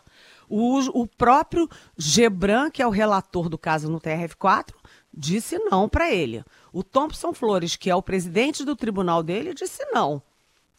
O, 0.50 0.80
o 1.02 1.08
próprio 1.08 1.70
Gebran, 1.98 2.70
que 2.70 2.82
é 2.82 2.88
o 2.88 2.92
relator 2.92 3.48
do 3.48 3.58
caso 3.58 3.90
no 3.90 4.02
TRF4, 4.02 4.74
disse 5.14 5.58
não 5.60 5.88
para 5.88 6.12
ele. 6.12 6.44
O 6.72 6.84
Thompson 6.84 7.34
Flores, 7.34 7.76
que 7.76 7.90
é 7.90 7.96
o 7.96 8.02
presidente 8.02 8.66
do 8.66 8.76
tribunal 8.76 9.22
dele, 9.22 9.54
disse 9.54 9.86
não. 9.92 10.22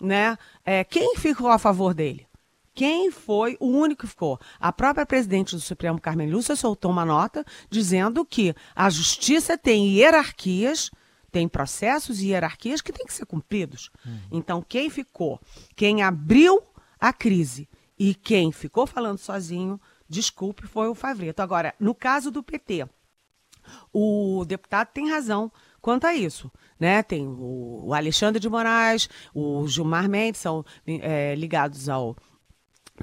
Né? 0.01 0.37
É, 0.65 0.83
quem 0.83 1.17
ficou 1.17 1.49
a 1.49 1.59
favor 1.59 1.95
dele? 1.95 2.27
Quem 2.75 3.13
foi 3.13 3.57
o 3.61 3.69
único 3.69 4.03
que 4.03 4.09
ficou? 4.09 4.39
A 4.59 4.73
própria 4.73 5.07
presidente 5.07 5.55
do 5.55 5.61
Supremo, 5.61 6.01
Carmen 6.01 6.29
Lúcia, 6.29 6.57
soltou 6.57 6.91
uma 6.91 7.05
nota 7.05 7.45
dizendo 7.71 8.25
que 8.25 8.53
a 8.75 8.91
justiça 8.91 9.57
tem 9.57 9.97
hierarquias, 9.97 10.91
tem 11.31 11.47
processos 11.47 12.21
e 12.21 12.31
hierarquias 12.31 12.81
que 12.81 12.93
têm 12.93 13.07
que 13.07 13.15
ser 13.15 13.27
cumpridos. 13.27 13.91
Uhum. 14.05 14.19
Então, 14.33 14.65
quem 14.69 14.91
ficou, 14.91 15.41
quem 15.77 16.03
abriu 16.03 16.61
a 16.99 17.13
crise 17.13 17.69
e 17.97 18.13
quem 18.13 18.51
ficou 18.51 18.89
falando 18.89 19.19
sozinho, 19.19 19.81
desculpe, 20.09 20.67
foi 20.67 20.89
o 20.89 20.97
Favreto. 20.97 21.43
Agora, 21.43 21.75
no 21.79 21.95
caso 21.95 22.29
do 22.29 22.43
PT, 22.43 22.89
o 23.93 24.45
deputado 24.47 24.89
tem 24.93 25.11
razão 25.11 25.51
quanto 25.81 26.07
a 26.07 26.15
isso. 26.15 26.51
Né? 26.79 27.03
Tem 27.03 27.27
o, 27.27 27.93
Alexandre 27.95 28.41
de 28.41 28.49
Moraes, 28.49 29.09
o 29.35 29.67
Gilmar 29.69 30.09
Mendes 30.09 30.41
são 30.41 30.65
é, 30.87 31.35
ligados 31.35 31.89
ao 31.89 32.17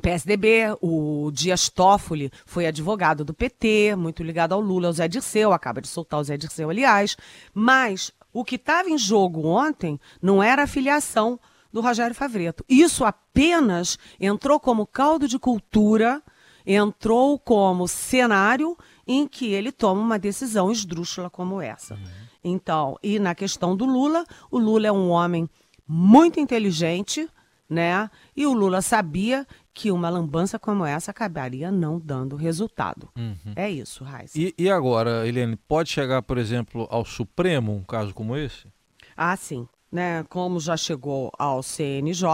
PSDB, 0.01 0.77
o 0.81 1.29
Dias 1.33 1.67
Toffoli 1.69 2.31
foi 2.45 2.65
advogado 2.65 3.25
do 3.25 3.33
PT, 3.33 3.95
muito 3.97 4.23
ligado 4.23 4.53
ao 4.53 4.61
Lula, 4.61 4.87
ao 4.87 4.93
Zé 4.93 5.07
Dirceu, 5.07 5.51
acaba 5.51 5.81
de 5.81 5.87
soltar 5.87 6.19
o 6.19 6.23
Zé 6.23 6.37
Dirceu, 6.37 6.69
aliás. 6.69 7.17
Mas 7.53 8.11
o 8.33 8.45
que 8.45 8.55
estava 8.55 8.89
em 8.89 8.97
jogo 8.97 9.45
ontem 9.45 9.99
não 10.21 10.41
era 10.41 10.63
a 10.63 10.67
filiação 10.67 11.39
do 11.71 11.81
Rogério 11.81 12.15
Favreto. 12.15 12.65
Isso 12.67 13.03
apenas 13.03 13.97
entrou 14.19 14.59
como 14.59 14.87
caldo 14.87 15.27
de 15.27 15.37
cultura, 15.37 16.21
entrou 16.65 17.37
como 17.37 17.87
cenário 17.87 18.77
em 19.11 19.27
que 19.27 19.51
ele 19.51 19.71
toma 19.71 20.01
uma 20.01 20.17
decisão 20.17 20.71
esdrúxula 20.71 21.29
como 21.29 21.61
essa. 21.61 21.95
Uhum. 21.95 22.01
Então, 22.43 22.97
e 23.03 23.19
na 23.19 23.35
questão 23.35 23.75
do 23.75 23.85
Lula, 23.85 24.25
o 24.49 24.57
Lula 24.57 24.87
é 24.87 24.91
um 24.91 25.09
homem 25.09 25.49
muito 25.87 26.39
inteligente, 26.39 27.27
né? 27.69 28.09
E 28.35 28.45
o 28.45 28.53
Lula 28.53 28.81
sabia 28.81 29.45
que 29.73 29.91
uma 29.91 30.09
lambança 30.09 30.57
como 30.57 30.85
essa 30.85 31.11
acabaria 31.11 31.71
não 31.71 31.99
dando 31.99 32.35
resultado. 32.35 33.09
Uhum. 33.15 33.53
É 33.55 33.69
isso, 33.69 34.03
Raíssa. 34.03 34.39
E, 34.39 34.53
e 34.57 34.69
agora, 34.69 35.27
Eliane, 35.27 35.55
pode 35.55 35.89
chegar, 35.89 36.21
por 36.21 36.37
exemplo, 36.37 36.87
ao 36.89 37.05
Supremo 37.05 37.73
um 37.73 37.83
caso 37.83 38.13
como 38.13 38.35
esse? 38.35 38.67
Ah, 39.15 39.35
sim 39.35 39.67
né, 39.91 40.23
como 40.29 40.59
já 40.59 40.77
chegou 40.77 41.31
ao 41.37 41.61
CNJ, 41.61 42.27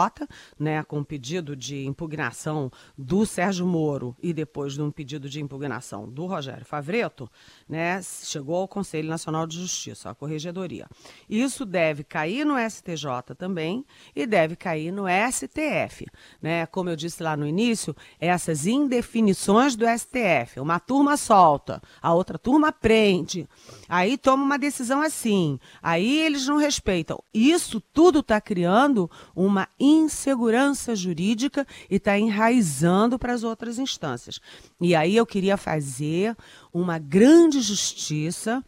né, 0.60 0.84
com 0.84 1.04
pedido 1.04 1.56
de 1.56 1.86
impugnação 1.86 2.72
do 2.98 3.26
Sérgio 3.26 3.66
Moro 3.66 4.16
e 4.22 4.32
depois 4.32 4.74
de 4.74 4.82
um 4.82 4.92
pedido 4.92 5.30
de 5.30 5.42
impugnação 5.42 6.08
do 6.08 6.26
Rogério 6.26 6.66
Favreto, 6.66 7.30
né, 7.68 8.02
chegou 8.02 8.58
ao 8.58 8.68
Conselho 8.68 9.10
Nacional 9.10 9.48
de 9.48 9.60
Justiça, 9.60 10.10
a 10.10 10.16
Corregedoria. 10.16 10.88
Isso 11.30 11.66
deve 11.66 12.04
cair 12.04 12.46
no 12.46 12.56
STJ 12.58 13.36
também 13.38 13.86
e 14.16 14.26
deve 14.26 14.56
cair 14.56 14.92
no 14.92 15.06
STF, 15.32 16.06
né? 16.42 16.66
Como 16.68 16.90
eu 16.90 16.96
disse 16.96 17.24
lá 17.24 17.36
no 17.36 17.48
início, 17.48 17.96
essas 18.20 18.66
indefinições 18.66 19.76
do 19.76 19.86
STF, 19.86 20.60
uma 20.60 20.80
turma 20.80 21.18
solta, 21.18 21.82
a 22.02 22.14
outra 22.14 22.38
turma 22.38 22.72
prende, 22.72 23.48
aí 23.88 24.18
toma 24.18 24.44
uma 24.44 24.60
decisão 24.60 25.02
assim, 25.02 25.60
aí 25.82 26.20
eles 26.20 26.46
não 26.48 26.58
respeitam. 26.58 27.20
Isso 27.52 27.82
tudo 27.94 28.20
está 28.20 28.40
criando 28.40 29.10
uma 29.36 29.68
insegurança 29.80 30.96
jurídica 30.96 31.66
e 31.90 31.96
está 31.96 32.18
enraizando 32.18 33.18
para 33.18 33.34
as 33.34 33.44
outras 33.44 33.80
instâncias. 33.80 34.40
E 34.80 34.96
aí 34.96 35.16
eu 35.16 35.26
queria 35.26 35.58
fazer 35.58 36.36
uma 36.74 36.98
grande 36.98 37.62
justiça 37.62 38.64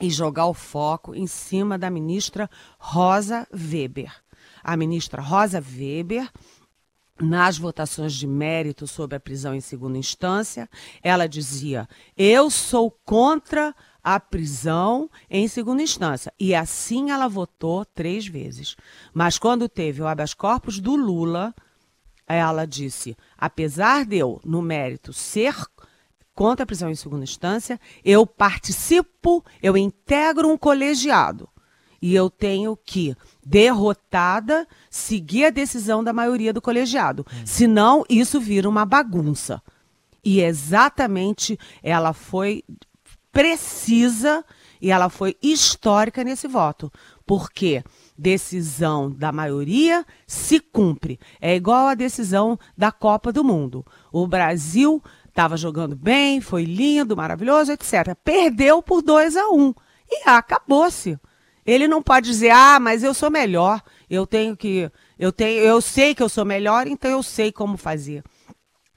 e 0.00 0.10
jogar 0.10 0.46
o 0.46 0.54
foco 0.54 1.14
em 1.14 1.26
cima 1.26 1.76
da 1.76 1.90
ministra 1.90 2.48
Rosa 2.78 3.46
Weber. 3.52 4.12
A 4.62 4.76
ministra 4.76 5.20
Rosa 5.20 5.60
Weber 5.60 6.30
nas 7.20 7.58
votações 7.58 8.12
de 8.14 8.26
mérito 8.26 8.86
sobre 8.86 9.16
a 9.16 9.20
prisão 9.20 9.54
em 9.54 9.60
segunda 9.60 9.98
instância, 9.98 10.68
ela 11.02 11.26
dizia: 11.26 11.88
Eu 12.16 12.48
sou 12.48 12.90
contra 13.04 13.74
a 14.14 14.18
prisão 14.18 15.10
em 15.28 15.46
segunda 15.46 15.82
instância. 15.82 16.32
E 16.40 16.54
assim 16.54 17.10
ela 17.10 17.28
votou 17.28 17.84
três 17.84 18.26
vezes. 18.26 18.74
Mas 19.12 19.38
quando 19.38 19.68
teve 19.68 20.00
o 20.00 20.06
habeas 20.06 20.32
corpus 20.32 20.80
do 20.80 20.96
Lula, 20.96 21.54
ela 22.26 22.66
disse: 22.66 23.14
apesar 23.36 24.06
de 24.06 24.16
eu, 24.16 24.40
no 24.44 24.62
mérito, 24.62 25.12
ser 25.12 25.54
contra 26.34 26.62
a 26.62 26.66
prisão 26.66 26.88
em 26.88 26.94
segunda 26.94 27.24
instância, 27.24 27.78
eu 28.02 28.26
participo, 28.26 29.44
eu 29.62 29.76
integro 29.76 30.48
um 30.48 30.56
colegiado. 30.56 31.46
e 32.00 32.14
eu 32.14 32.30
tenho 32.30 32.76
que, 32.76 33.16
derrotada, 33.44 34.66
seguir 34.88 35.46
a 35.46 35.50
decisão 35.50 36.02
da 36.02 36.12
maioria 36.12 36.52
do 36.52 36.62
colegiado. 36.62 37.26
Hum. 37.28 37.42
Senão, 37.44 38.04
isso 38.08 38.40
vira 38.40 38.68
uma 38.68 38.84
bagunça. 38.84 39.60
E 40.24 40.40
exatamente 40.40 41.58
ela 41.82 42.12
foi 42.12 42.62
precisa 43.38 44.44
e 44.82 44.90
ela 44.90 45.08
foi 45.08 45.36
histórica 45.40 46.24
nesse 46.24 46.48
voto. 46.48 46.92
Porque 47.24 47.84
decisão 48.16 49.12
da 49.12 49.30
maioria 49.30 50.04
se 50.26 50.58
cumpre. 50.58 51.20
É 51.40 51.54
igual 51.54 51.86
a 51.86 51.94
decisão 51.94 52.58
da 52.76 52.90
Copa 52.90 53.32
do 53.32 53.44
Mundo. 53.44 53.86
O 54.10 54.26
Brasil 54.26 55.00
estava 55.28 55.56
jogando 55.56 55.94
bem, 55.94 56.40
foi 56.40 56.64
lindo, 56.64 57.16
maravilhoso, 57.16 57.70
etc. 57.70 58.16
Perdeu 58.24 58.82
por 58.82 59.02
2 59.02 59.36
a 59.36 59.50
1 59.50 59.56
um, 59.56 59.74
e 60.10 60.28
acabou-se. 60.28 61.16
Ele 61.64 61.86
não 61.86 62.02
pode 62.02 62.26
dizer: 62.26 62.50
"Ah, 62.50 62.80
mas 62.80 63.04
eu 63.04 63.14
sou 63.14 63.30
melhor. 63.30 63.80
Eu 64.10 64.26
tenho 64.26 64.56
que 64.56 64.90
eu 65.16 65.30
tenho, 65.30 65.60
eu 65.60 65.80
sei 65.80 66.12
que 66.12 66.22
eu 66.24 66.28
sou 66.28 66.44
melhor, 66.44 66.88
então 66.88 67.08
eu 67.08 67.22
sei 67.22 67.52
como 67.52 67.76
fazer". 67.76 68.24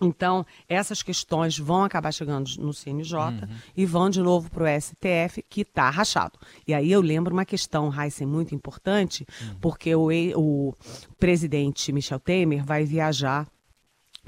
Então, 0.01 0.43
essas 0.67 1.03
questões 1.03 1.57
vão 1.57 1.83
acabar 1.83 2.11
chegando 2.11 2.49
no 2.57 2.73
CNJ 2.73 3.13
uhum. 3.13 3.47
e 3.77 3.85
vão 3.85 4.09
de 4.09 4.19
novo 4.19 4.49
para 4.49 4.63
o 4.63 4.81
STF, 4.81 5.45
que 5.47 5.61
está 5.61 5.89
rachado. 5.91 6.39
E 6.67 6.73
aí 6.73 6.91
eu 6.91 7.01
lembro 7.01 7.31
uma 7.31 7.45
questão, 7.45 7.93
Heisen, 7.93 8.27
muito 8.27 8.55
importante, 8.55 9.27
uhum. 9.41 9.55
porque 9.61 9.93
o, 9.93 10.09
o 10.35 10.73
presidente 11.19 11.91
Michel 11.91 12.19
Temer 12.19 12.65
vai 12.65 12.83
viajar 12.83 13.47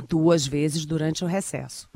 duas 0.08 0.46
vezes 0.46 0.86
durante 0.86 1.24
o 1.24 1.28
recesso. 1.28 1.90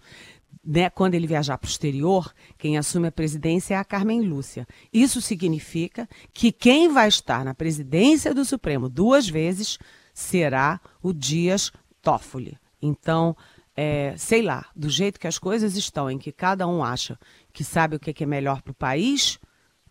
Né, 0.65 0.89
quando 0.89 1.13
ele 1.13 1.27
viajar 1.27 1.57
para 1.57 1.67
o 1.67 1.69
exterior, 1.69 2.33
quem 2.57 2.77
assume 2.77 3.07
a 3.07 3.11
presidência 3.11 3.75
é 3.75 3.77
a 3.77 3.85
Carmen 3.85 4.21
Lúcia. 4.21 4.67
Isso 4.91 5.21
significa 5.21 6.09
que 6.33 6.51
quem 6.51 6.91
vai 6.91 7.07
estar 7.07 7.45
na 7.45 7.53
presidência 7.53 8.33
do 8.33 8.43
Supremo 8.43 8.89
duas 8.89 9.29
vezes 9.29 9.77
será 10.13 10.81
o 11.01 11.13
Dias 11.13 11.71
Toffoli. 12.01 12.57
Então, 12.81 13.35
é, 13.77 14.15
sei 14.17 14.41
lá, 14.41 14.65
do 14.75 14.89
jeito 14.89 15.19
que 15.19 15.27
as 15.27 15.37
coisas 15.37 15.77
estão, 15.77 16.09
em 16.09 16.17
que 16.17 16.31
cada 16.31 16.67
um 16.67 16.83
acha 16.83 17.19
que 17.53 17.63
sabe 17.63 17.95
o 17.95 17.99
que 17.99 18.23
é 18.23 18.27
melhor 18.27 18.63
para 18.63 18.71
o 18.71 18.75
país, 18.75 19.39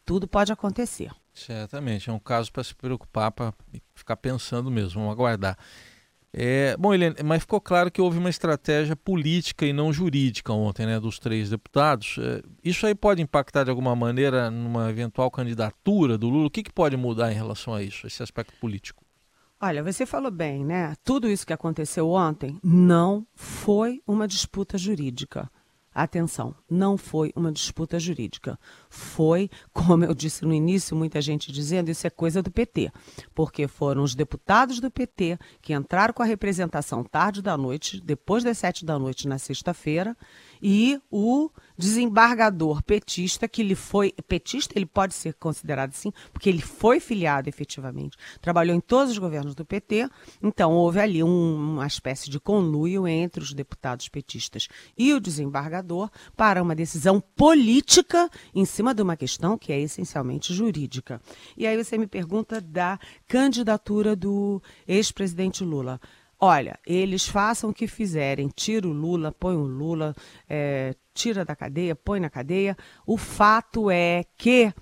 tudo 0.05 0.26
pode 0.26 0.50
acontecer. 0.52 1.12
Certamente, 1.33 2.11
é 2.11 2.12
um 2.12 2.19
caso 2.19 2.50
para 2.50 2.64
se 2.64 2.75
preocupar, 2.75 3.31
para 3.31 3.55
ficar 3.95 4.16
pensando 4.16 4.71
mesmo, 4.71 5.00
vamos 5.00 5.12
aguardar. 5.12 5.57
É, 6.33 6.76
bom, 6.76 6.93
Helene, 6.93 7.16
mas 7.25 7.43
ficou 7.43 7.61
claro 7.61 7.90
que 7.90 8.00
houve 8.00 8.19
uma 8.19 8.28
estratégia 8.28 8.97
política 8.97 9.64
e 9.64 9.73
não 9.73 9.93
jurídica 9.93 10.52
ontem, 10.52 10.85
né, 10.85 10.99
dos 10.99 11.19
três 11.19 11.50
deputados. 11.50 12.16
É, 12.19 12.43
isso 12.64 12.87
aí 12.87 12.95
pode 12.95 13.23
impactar 13.23 13.64
de 13.64 13.71
alguma 13.71 13.95
maneira 13.95 14.50
numa 14.50 14.90
eventual 14.90 15.31
candidatura 15.31 16.19
do 16.19 16.28
Lula? 16.28 16.49
O 16.49 16.50
que, 16.50 16.62
que 16.62 16.73
pode 16.73 16.97
mudar 16.97 17.31
em 17.31 17.35
relação 17.35 17.73
a 17.73 17.83
isso, 17.83 18.07
esse 18.07 18.23
aspecto 18.23 18.52
político? 18.61 19.05
Olha, 19.58 19.82
você 19.82 20.04
falou 20.04 20.30
bem, 20.30 20.62
né? 20.66 20.94
Tudo 21.02 21.30
isso 21.30 21.46
que 21.46 21.52
aconteceu 21.52 22.10
ontem 22.10 22.60
não 22.62 23.26
foi 23.34 24.02
uma 24.06 24.28
disputa 24.28 24.76
jurídica. 24.76 25.50
Atenção, 25.94 26.54
não 26.68 26.98
foi 26.98 27.32
uma 27.34 27.50
disputa 27.50 27.98
jurídica. 27.98 28.58
Foi, 28.97 29.50
como 29.73 30.05
eu 30.05 30.15
disse 30.15 30.45
no 30.45 30.53
início, 30.53 30.97
muita 30.97 31.21
gente 31.21 31.53
dizendo, 31.53 31.91
isso 31.91 32.07
é 32.07 32.11
coisa 32.11 32.43
do 32.43 32.50
PT. 32.50 32.91
Porque 33.35 33.69
foram 33.69 34.03
os 34.03 34.15
deputados 34.15 34.81
do 34.81 34.91
PT 34.91 35.38
que 35.61 35.75
entraram 35.75 36.15
com 36.15 36.23
a 36.23 36.26
representação 36.26 37.05
tarde 37.05 37.43
da 37.43 37.57
noite, 37.57 38.00
depois 38.00 38.43
das 38.43 38.59
sete 38.59 38.85
da 38.85 38.99
noite 38.99 39.29
na 39.29 39.38
sexta-feira, 39.38 40.17
e 40.62 40.99
o 41.11 41.50
desembargador 41.76 42.83
petista, 42.83 43.47
que 43.47 43.61
ele 43.61 43.75
foi. 43.75 44.12
Petista, 44.26 44.73
ele 44.76 44.87
pode 44.87 45.15
ser 45.15 45.35
considerado 45.35 45.91
assim, 45.91 46.12
porque 46.33 46.49
ele 46.49 46.62
foi 46.62 46.99
filiado 46.99 47.49
efetivamente. 47.49 48.17
Trabalhou 48.41 48.75
em 48.75 48.81
todos 48.81 49.12
os 49.12 49.19
governos 49.19 49.55
do 49.55 49.65
PT, 49.65 50.09
então 50.43 50.73
houve 50.73 51.00
ali 51.00 51.23
um, 51.23 51.75
uma 51.75 51.87
espécie 51.87 52.31
de 52.31 52.41
conluio 52.41 53.07
entre 53.07 53.43
os 53.43 53.53
deputados 53.53 54.09
petistas 54.09 54.69
e 54.97 55.12
o 55.12 55.21
desembargador 55.21 56.11
para 56.37 56.62
uma 56.62 56.75
decisão 56.75 57.21
política 57.21 58.31
em 58.55 58.65
cima 58.65 58.86
de 58.95 59.02
uma 59.02 59.16
questão 59.16 59.57
que 59.57 59.73
é 59.73 59.80
essencialmente 59.80 60.52
jurídica. 60.52 61.21
E 61.56 61.67
aí 61.67 61.82
você 61.82 61.97
me 61.97 62.06
pergunta 62.06 62.60
da 62.60 62.99
candidatura 63.26 64.15
do 64.17 64.63
ex-presidente 64.87 65.65
Lula. 65.65 66.00
Olha, 66.39 66.78
eles 66.87 67.26
façam 67.26 67.71
o 67.71 67.75
que 67.75 67.87
fizerem, 67.87 68.49
tira 68.49 68.87
o 68.87 68.93
Lula, 68.93 69.32
põe 69.32 69.56
o 69.56 69.67
Lula, 69.67 70.15
é, 70.49 70.95
tira 71.15 71.45
da 71.45 71.56
cadeia, 71.56 71.97
põe 71.97 72.21
na 72.21 72.28
cadeia. 72.28 72.76
O 73.06 73.17
fato 73.17 73.91
é 73.91 74.23
que 74.37 74.73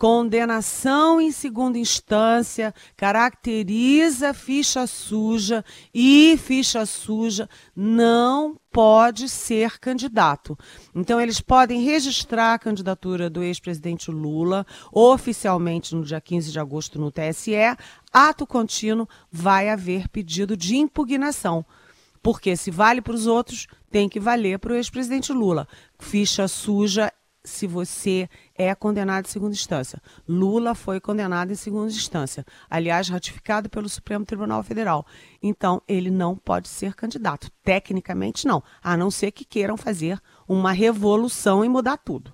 condenação 0.00 1.20
em 1.20 1.30
segunda 1.30 1.76
instância 1.76 2.74
caracteriza 2.96 4.32
ficha 4.32 4.86
suja 4.86 5.62
e 5.92 6.38
ficha 6.38 6.86
suja 6.86 7.46
não 7.76 8.58
pode 8.72 9.28
ser 9.28 9.78
candidato. 9.78 10.58
Então, 10.94 11.20
eles 11.20 11.42
podem 11.42 11.82
registrar 11.82 12.54
a 12.54 12.58
candidatura 12.58 13.28
do 13.28 13.42
ex-presidente 13.42 14.10
Lula 14.10 14.66
oficialmente 14.90 15.94
no 15.94 16.02
dia 16.02 16.18
15 16.18 16.50
de 16.50 16.58
agosto 16.58 16.98
no 16.98 17.12
TSE. 17.12 17.52
Ato 18.10 18.46
contínuo, 18.46 19.06
vai 19.30 19.68
haver 19.68 20.08
pedido 20.08 20.56
de 20.56 20.78
impugnação. 20.78 21.62
Porque 22.22 22.56
se 22.56 22.70
vale 22.70 23.02
para 23.02 23.14
os 23.14 23.26
outros, 23.26 23.66
tem 23.90 24.08
que 24.08 24.18
valer 24.18 24.58
para 24.58 24.72
o 24.72 24.76
ex-presidente 24.76 25.30
Lula. 25.30 25.68
Ficha 25.98 26.48
suja 26.48 27.12
se 27.44 27.66
você 27.66 28.28
é 28.54 28.74
condenado 28.74 29.26
em 29.26 29.30
segunda 29.30 29.52
instância. 29.52 30.00
Lula 30.28 30.74
foi 30.74 31.00
condenado 31.00 31.52
em 31.52 31.56
segunda 31.56 31.90
instância, 31.90 32.44
aliás, 32.68 33.08
ratificado 33.08 33.68
pelo 33.68 33.88
Supremo 33.88 34.24
Tribunal 34.24 34.62
Federal. 34.62 35.06
Então, 35.42 35.82
ele 35.88 36.10
não 36.10 36.36
pode 36.36 36.68
ser 36.68 36.94
candidato. 36.94 37.50
Tecnicamente, 37.62 38.46
não, 38.46 38.62
a 38.82 38.96
não 38.96 39.10
ser 39.10 39.30
que 39.30 39.44
queiram 39.44 39.76
fazer 39.76 40.18
uma 40.46 40.72
revolução 40.72 41.64
e 41.64 41.68
mudar 41.68 41.96
tudo. 41.96 42.32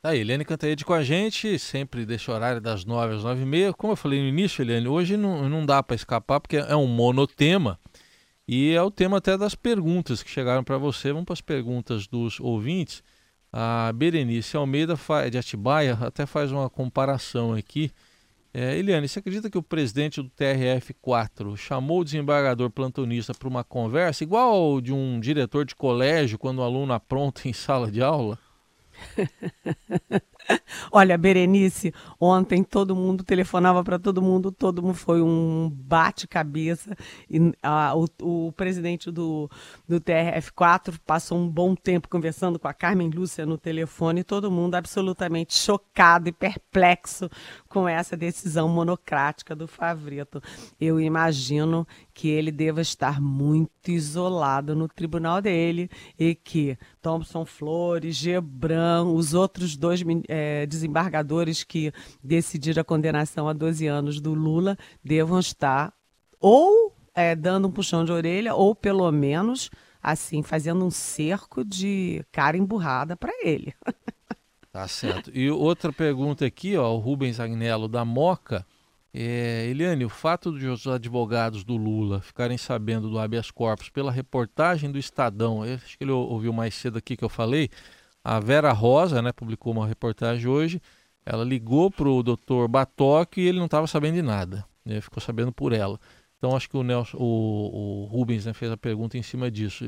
Tá 0.00 0.10
aí, 0.10 0.20
Eliane 0.20 0.44
Cantaede 0.44 0.84
com 0.84 0.92
a 0.92 1.02
gente, 1.02 1.58
sempre 1.58 2.06
o 2.06 2.30
horário 2.30 2.60
das 2.60 2.84
nove 2.84 3.16
às 3.16 3.24
nove 3.24 3.42
e 3.42 3.46
meia. 3.46 3.72
Como 3.72 3.92
eu 3.92 3.96
falei 3.96 4.20
no 4.20 4.28
início, 4.28 4.62
Eliane, 4.62 4.86
hoje 4.86 5.16
não, 5.16 5.48
não 5.48 5.66
dá 5.66 5.82
para 5.82 5.96
escapar, 5.96 6.38
porque 6.38 6.58
é 6.58 6.76
um 6.76 6.86
monotema. 6.86 7.76
E 8.46 8.72
é 8.72 8.80
o 8.80 8.90
tema 8.90 9.16
até 9.16 9.36
das 9.36 9.56
perguntas 9.56 10.22
que 10.22 10.30
chegaram 10.30 10.62
para 10.62 10.78
você. 10.78 11.10
Vamos 11.10 11.24
para 11.24 11.32
as 11.32 11.40
perguntas 11.40 12.06
dos 12.06 12.38
ouvintes. 12.38 13.02
A 13.58 13.90
Berenice 13.90 14.54
Almeida 14.54 14.98
de 15.30 15.38
Atibaia 15.38 15.94
até 16.02 16.26
faz 16.26 16.52
uma 16.52 16.68
comparação 16.68 17.54
aqui. 17.54 17.90
É, 18.52 18.76
Eliane, 18.76 19.08
você 19.08 19.18
acredita 19.18 19.48
que 19.48 19.56
o 19.56 19.62
presidente 19.62 20.20
do 20.20 20.28
TRF4 20.28 21.56
chamou 21.56 22.00
o 22.00 22.04
desembargador 22.04 22.68
plantonista 22.68 23.32
para 23.32 23.48
uma 23.48 23.64
conversa 23.64 24.22
igual 24.22 24.78
de 24.82 24.92
um 24.92 25.18
diretor 25.18 25.64
de 25.64 25.74
colégio 25.74 26.38
quando 26.38 26.58
o 26.58 26.62
aluno 26.62 26.92
apronta 26.92 27.48
em 27.48 27.54
sala 27.54 27.90
de 27.90 28.02
aula? 28.02 28.38
Olha, 30.92 31.16
Berenice, 31.18 31.92
ontem 32.20 32.62
todo 32.62 32.94
mundo 32.94 33.24
telefonava 33.24 33.82
para 33.82 33.98
todo 33.98 34.22
mundo, 34.22 34.52
todo 34.52 34.82
mundo 34.82 34.94
foi 34.94 35.20
um 35.22 35.70
bate-cabeça. 35.70 36.96
E 37.28 37.52
a, 37.62 37.94
o, 37.94 38.06
o, 38.22 38.52
presidente 38.52 39.10
do, 39.10 39.50
do 39.88 40.00
TRF4 40.00 40.98
passou 41.04 41.38
um 41.38 41.48
bom 41.48 41.74
tempo 41.74 42.08
conversando 42.08 42.58
com 42.58 42.68
a 42.68 42.74
Carmen 42.74 43.10
Lúcia 43.10 43.46
no 43.46 43.58
telefone, 43.58 44.24
todo 44.24 44.50
mundo 44.50 44.74
absolutamente 44.74 45.54
chocado 45.54 46.28
e 46.28 46.32
perplexo 46.32 47.28
com 47.68 47.88
essa 47.88 48.16
decisão 48.16 48.68
monocrática 48.68 49.54
do 49.54 49.66
Favrito. 49.66 50.42
Eu 50.80 51.00
imagino 51.00 51.86
que 52.14 52.28
ele 52.28 52.50
deva 52.50 52.80
estar 52.80 53.20
muito 53.20 53.90
isolado 53.90 54.74
no 54.74 54.88
tribunal 54.88 55.42
dele 55.42 55.90
e 56.18 56.34
que 56.34 56.78
Thompson 57.02 57.44
Flores, 57.44 58.16
Gebran, 58.16 59.04
os 59.04 59.34
outros 59.34 59.76
dois 59.76 60.02
é, 60.36 60.66
desembargadores 60.66 61.64
que 61.64 61.92
decidiram 62.22 62.82
a 62.82 62.84
condenação 62.84 63.48
a 63.48 63.52
12 63.52 63.86
anos 63.86 64.20
do 64.20 64.34
Lula 64.34 64.76
devam 65.02 65.40
estar 65.40 65.92
ou 66.38 66.94
é, 67.14 67.34
dando 67.34 67.68
um 67.68 67.70
puxão 67.70 68.04
de 68.04 68.12
orelha 68.12 68.54
ou 68.54 68.74
pelo 68.74 69.10
menos 69.10 69.70
assim 70.02 70.42
fazendo 70.42 70.84
um 70.84 70.90
cerco 70.90 71.64
de 71.64 72.24
cara 72.30 72.56
emburrada 72.56 73.16
para 73.16 73.32
ele. 73.42 73.74
Tá 74.76 74.86
certo. 74.86 75.30
E 75.32 75.50
outra 75.50 75.90
pergunta 75.90 76.44
aqui, 76.44 76.76
ó, 76.76 76.92
o 76.92 76.98
Rubens 76.98 77.40
Agnello 77.40 77.88
da 77.88 78.04
Moca. 78.04 78.62
É, 79.18 79.66
Eliane, 79.70 80.04
o 80.04 80.10
fato 80.10 80.52
de 80.58 80.66
os 80.66 80.86
advogados 80.86 81.64
do 81.64 81.78
Lula 81.78 82.20
ficarem 82.20 82.58
sabendo 82.58 83.08
do 83.08 83.18
habeas 83.18 83.50
corpus 83.50 83.88
pela 83.88 84.12
reportagem 84.12 84.92
do 84.92 84.98
Estadão, 84.98 85.62
acho 85.62 85.96
que 85.96 86.04
ele 86.04 86.10
ouviu 86.10 86.52
mais 86.52 86.74
cedo 86.74 86.98
aqui 86.98 87.16
que 87.16 87.24
eu 87.24 87.30
falei, 87.30 87.70
a 88.28 88.40
Vera 88.40 88.72
Rosa 88.72 89.22
né, 89.22 89.30
publicou 89.30 89.72
uma 89.72 89.86
reportagem 89.86 90.48
hoje, 90.48 90.82
ela 91.24 91.44
ligou 91.44 91.92
para 91.92 92.08
o 92.08 92.24
doutor 92.24 92.66
Batoque 92.66 93.40
e 93.40 93.46
ele 93.46 93.58
não 93.58 93.66
estava 93.66 93.86
sabendo 93.86 94.16
de 94.16 94.22
nada, 94.22 94.66
né, 94.84 95.00
ficou 95.00 95.22
sabendo 95.22 95.52
por 95.52 95.72
ela. 95.72 96.00
Então 96.36 96.56
acho 96.56 96.68
que 96.68 96.76
o, 96.76 96.82
Nelson, 96.82 97.16
o, 97.18 98.02
o 98.02 98.04
Rubens 98.06 98.44
né, 98.44 98.52
fez 98.52 98.72
a 98.72 98.76
pergunta 98.76 99.16
em 99.16 99.22
cima 99.22 99.48
disso. 99.48 99.84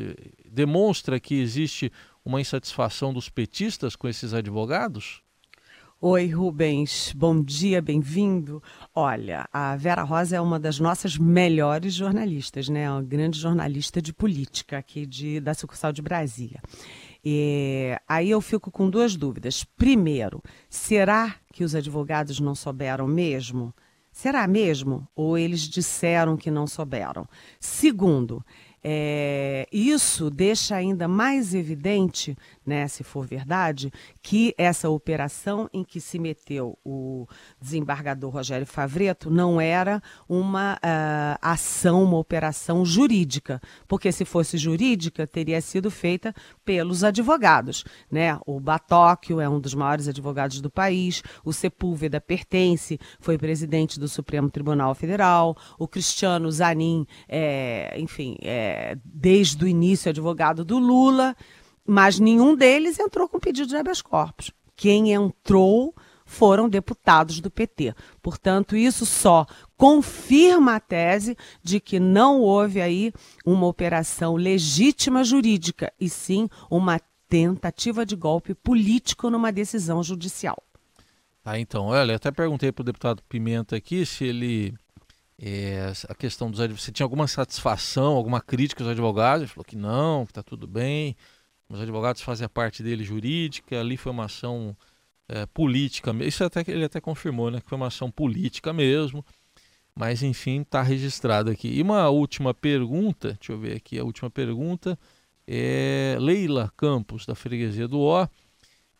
Demonstra 0.48 1.18
que 1.18 1.34
existe 1.34 1.90
uma 2.24 2.40
insatisfação 2.40 3.12
dos 3.12 3.28
petistas 3.28 3.96
com 3.96 4.08
esses 4.08 4.32
advogados? 4.32 5.20
Oi, 6.00 6.28
Rubens. 6.28 7.12
Bom 7.16 7.42
dia, 7.42 7.82
bem-vindo. 7.82 8.62
Olha, 8.94 9.48
a 9.52 9.74
Vera 9.74 10.04
Rosa 10.04 10.36
é 10.36 10.40
uma 10.40 10.60
das 10.60 10.78
nossas 10.78 11.18
melhores 11.18 11.92
jornalistas, 11.92 12.68
né? 12.68 12.88
Uma 12.88 13.02
grande 13.02 13.36
jornalista 13.36 14.00
de 14.00 14.12
política 14.12 14.78
aqui 14.78 15.04
de, 15.04 15.40
da 15.40 15.54
sucursal 15.54 15.92
de 15.92 16.00
Brasília. 16.00 16.62
Aí 18.06 18.30
eu 18.30 18.40
fico 18.40 18.70
com 18.70 18.88
duas 18.88 19.16
dúvidas. 19.16 19.64
Primeiro, 19.64 20.42
será 20.68 21.36
que 21.52 21.64
os 21.64 21.74
advogados 21.74 22.40
não 22.40 22.54
souberam 22.54 23.06
mesmo? 23.06 23.74
Será 24.10 24.46
mesmo? 24.48 25.06
Ou 25.14 25.38
eles 25.38 25.60
disseram 25.60 26.36
que 26.36 26.50
não 26.50 26.66
souberam? 26.66 27.28
Segundo, 27.60 28.44
é, 28.82 29.66
isso 29.72 30.30
deixa 30.30 30.76
ainda 30.76 31.08
mais 31.08 31.54
evidente, 31.54 32.36
né, 32.64 32.86
se 32.86 33.02
for 33.02 33.26
verdade, 33.26 33.92
que 34.22 34.54
essa 34.56 34.88
operação 34.88 35.68
em 35.72 35.82
que 35.82 36.00
se 36.00 36.18
meteu 36.18 36.78
o 36.84 37.26
desembargador 37.60 38.30
Rogério 38.30 38.66
Favreto 38.66 39.30
não 39.30 39.60
era 39.60 40.02
uma 40.28 40.74
uh, 40.74 41.38
ação, 41.40 42.04
uma 42.04 42.18
operação 42.18 42.84
jurídica, 42.84 43.60
porque 43.86 44.12
se 44.12 44.24
fosse 44.24 44.56
jurídica, 44.56 45.26
teria 45.26 45.60
sido 45.60 45.90
feita 45.90 46.34
pelos 46.64 47.02
advogados. 47.02 47.84
Né? 48.10 48.38
O 48.46 48.60
Batóquio 48.60 49.40
é 49.40 49.48
um 49.48 49.60
dos 49.60 49.74
maiores 49.74 50.08
advogados 50.08 50.60
do 50.60 50.70
país, 50.70 51.22
o 51.44 51.52
Sepúlveda 51.52 52.20
pertence, 52.20 52.98
foi 53.20 53.38
presidente 53.38 53.98
do 53.98 54.08
Supremo 54.08 54.50
Tribunal 54.50 54.94
Federal, 54.94 55.56
o 55.78 55.88
Cristiano 55.88 56.50
Zanin, 56.50 57.06
é, 57.28 57.94
enfim, 57.98 58.36
é, 58.42 58.67
desde 59.04 59.64
o 59.64 59.68
início 59.68 60.10
advogado 60.10 60.64
do 60.64 60.78
Lula, 60.78 61.36
mas 61.86 62.18
nenhum 62.18 62.54
deles 62.54 62.98
entrou 62.98 63.28
com 63.28 63.38
pedido 63.38 63.68
de 63.68 63.76
habeas 63.76 64.02
corpus. 64.02 64.50
Quem 64.76 65.12
entrou 65.12 65.94
foram 66.28 66.68
deputados 66.68 67.40
do 67.40 67.50
PT. 67.50 67.94
Portanto, 68.20 68.76
isso 68.76 69.06
só 69.06 69.46
confirma 69.76 70.76
a 70.76 70.80
tese 70.80 71.36
de 71.62 71.80
que 71.80 71.98
não 71.98 72.40
houve 72.40 72.82
aí 72.82 73.12
uma 73.44 73.66
operação 73.66 74.36
legítima 74.36 75.24
jurídica, 75.24 75.90
e 75.98 76.08
sim 76.08 76.48
uma 76.70 77.00
tentativa 77.28 78.04
de 78.04 78.14
golpe 78.14 78.54
político 78.54 79.30
numa 79.30 79.50
decisão 79.50 80.02
judicial. 80.02 80.62
Ah, 81.44 81.58
então, 81.58 81.86
olha, 81.86 82.16
até 82.16 82.30
perguntei 82.30 82.70
para 82.70 82.82
o 82.82 82.84
deputado 82.84 83.22
Pimenta 83.26 83.74
aqui 83.74 84.04
se 84.04 84.24
ele 84.24 84.74
é, 85.40 85.92
a 86.08 86.14
questão 86.14 86.50
dos 86.50 86.60
advogados, 86.60 86.84
você 86.84 86.92
tinha 86.92 87.04
alguma 87.04 87.28
satisfação, 87.28 88.16
alguma 88.16 88.40
crítica 88.40 88.82
aos 88.82 88.90
advogados? 88.90 89.42
Ele 89.42 89.50
falou 89.50 89.64
que 89.64 89.76
não, 89.76 90.26
que 90.26 90.32
está 90.32 90.42
tudo 90.42 90.66
bem, 90.66 91.16
os 91.68 91.80
advogados 91.80 92.22
fazem 92.22 92.44
a 92.44 92.48
parte 92.48 92.82
dele 92.82 93.04
jurídica, 93.04 93.78
ali 93.78 93.96
foi 93.96 94.10
uma 94.10 94.24
ação 94.24 94.76
é, 95.28 95.46
política, 95.46 96.12
isso 96.24 96.42
até 96.42 96.64
ele 96.66 96.84
até 96.84 97.00
confirmou, 97.00 97.50
né, 97.50 97.60
que 97.60 97.68
foi 97.68 97.76
uma 97.76 97.86
ação 97.86 98.10
política 98.10 98.72
mesmo, 98.72 99.24
mas 99.94 100.22
enfim, 100.22 100.62
está 100.62 100.82
registrado 100.82 101.50
aqui. 101.50 101.68
E 101.68 101.82
uma 101.82 102.08
última 102.08 102.54
pergunta, 102.54 103.34
deixa 103.34 103.52
eu 103.52 103.58
ver 103.58 103.76
aqui, 103.76 103.98
a 103.98 104.04
última 104.04 104.30
pergunta 104.30 104.98
é 105.46 106.16
Leila 106.20 106.72
Campos, 106.76 107.26
da 107.26 107.34
Freguesia 107.34 107.86
do 107.86 108.00
Ó, 108.00 108.26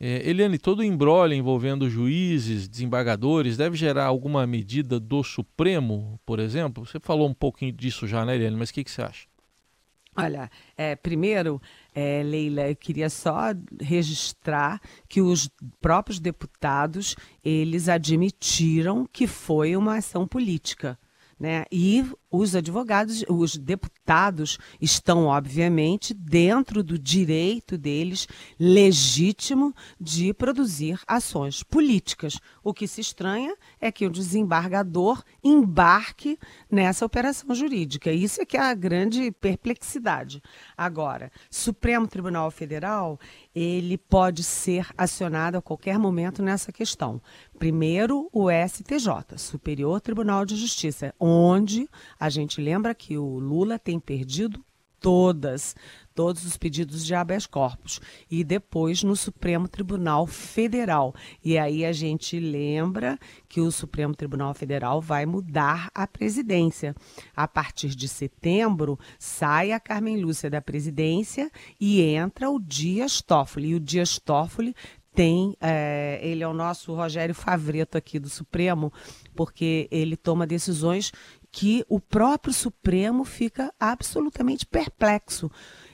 é, 0.00 0.28
Eliane, 0.28 0.58
todo 0.58 0.78
o 0.78 0.84
embrólio 0.84 1.36
envolvendo 1.36 1.90
juízes, 1.90 2.68
desembargadores, 2.68 3.56
deve 3.56 3.76
gerar 3.76 4.04
alguma 4.04 4.46
medida 4.46 5.00
do 5.00 5.24
Supremo, 5.24 6.20
por 6.24 6.38
exemplo? 6.38 6.86
Você 6.86 7.00
falou 7.00 7.28
um 7.28 7.34
pouquinho 7.34 7.72
disso 7.72 8.06
já, 8.06 8.24
né, 8.24 8.36
Eliane? 8.36 8.56
Mas 8.56 8.70
o 8.70 8.74
que, 8.74 8.84
que 8.84 8.90
você 8.90 9.02
acha? 9.02 9.26
Olha, 10.16 10.50
é, 10.76 10.96
primeiro, 10.96 11.62
é, 11.94 12.22
Leila, 12.24 12.68
eu 12.68 12.74
queria 12.76 13.08
só 13.08 13.54
registrar 13.80 14.80
que 15.08 15.20
os 15.20 15.48
próprios 15.80 16.18
deputados, 16.18 17.14
eles 17.44 17.88
admitiram 17.88 19.06
que 19.12 19.28
foi 19.28 19.76
uma 19.76 19.98
ação 19.98 20.26
política. 20.26 20.98
Né? 21.38 21.64
E 21.70 22.04
os 22.30 22.54
advogados, 22.54 23.24
os 23.28 23.56
deputados 23.56 24.58
estão, 24.80 25.26
obviamente, 25.26 26.12
dentro 26.12 26.82
do 26.82 26.98
direito 26.98 27.78
deles 27.78 28.26
legítimo 28.58 29.72
de 30.00 30.34
produzir 30.34 31.00
ações 31.06 31.62
políticas. 31.62 32.38
O 32.62 32.74
que 32.74 32.88
se 32.88 33.00
estranha 33.00 33.54
é 33.80 33.92
que 33.92 34.04
o 34.04 34.10
desembargador 34.10 35.22
embarque 35.42 36.38
nessa 36.70 37.06
operação 37.06 37.54
jurídica. 37.54 38.12
Isso 38.12 38.42
é 38.42 38.44
que 38.44 38.56
é 38.56 38.60
a 38.60 38.74
grande 38.74 39.30
perplexidade. 39.30 40.42
Agora, 40.76 41.30
Supremo 41.48 42.06
Tribunal 42.08 42.50
Federal, 42.50 43.18
ele 43.58 43.98
pode 43.98 44.44
ser 44.44 44.86
acionado 44.96 45.58
a 45.58 45.62
qualquer 45.62 45.98
momento 45.98 46.42
nessa 46.42 46.70
questão. 46.70 47.20
Primeiro, 47.58 48.28
o 48.32 48.48
STJ, 48.50 49.36
Superior 49.36 50.00
Tribunal 50.00 50.46
de 50.46 50.54
Justiça, 50.56 51.12
onde 51.18 51.88
a 52.20 52.30
gente 52.30 52.60
lembra 52.60 52.94
que 52.94 53.18
o 53.18 53.38
Lula 53.38 53.78
tem 53.78 53.98
perdido 53.98 54.64
todas, 55.00 55.74
todos 56.18 56.44
os 56.44 56.56
pedidos 56.56 57.06
de 57.06 57.14
habeas 57.14 57.46
corpus 57.46 58.00
e 58.28 58.42
depois 58.42 59.04
no 59.04 59.14
Supremo 59.14 59.68
Tribunal 59.68 60.26
Federal. 60.26 61.14
E 61.44 61.56
aí 61.56 61.84
a 61.84 61.92
gente 61.92 62.40
lembra 62.40 63.16
que 63.48 63.60
o 63.60 63.70
Supremo 63.70 64.16
Tribunal 64.16 64.52
Federal 64.52 65.00
vai 65.00 65.24
mudar 65.24 65.88
a 65.94 66.08
presidência. 66.08 66.92
A 67.36 67.46
partir 67.46 67.90
de 67.90 68.08
setembro, 68.08 68.98
sai 69.16 69.70
a 69.70 69.78
Carmen 69.78 70.20
Lúcia 70.20 70.50
da 70.50 70.60
presidência 70.60 71.52
e 71.78 72.02
entra 72.02 72.50
o 72.50 72.58
Dias 72.58 73.22
Toffoli. 73.22 73.68
E 73.68 73.74
o 73.76 73.80
Dias 73.80 74.18
Toffoli 74.18 74.74
tem, 75.14 75.56
é, 75.60 76.18
ele 76.20 76.42
é 76.42 76.48
o 76.48 76.52
nosso 76.52 76.92
Rogério 76.96 77.34
Favreto 77.34 77.96
aqui 77.96 78.18
do 78.18 78.28
Supremo, 78.28 78.92
porque 79.36 79.86
ele 79.92 80.16
toma 80.16 80.48
decisões 80.48 81.12
que 81.52 81.84
o 81.88 82.00
próprio 82.00 82.52
Supremo 82.52 83.24
fica 83.24 83.72
absolutamente 83.78 84.66
perplexo. 84.66 85.48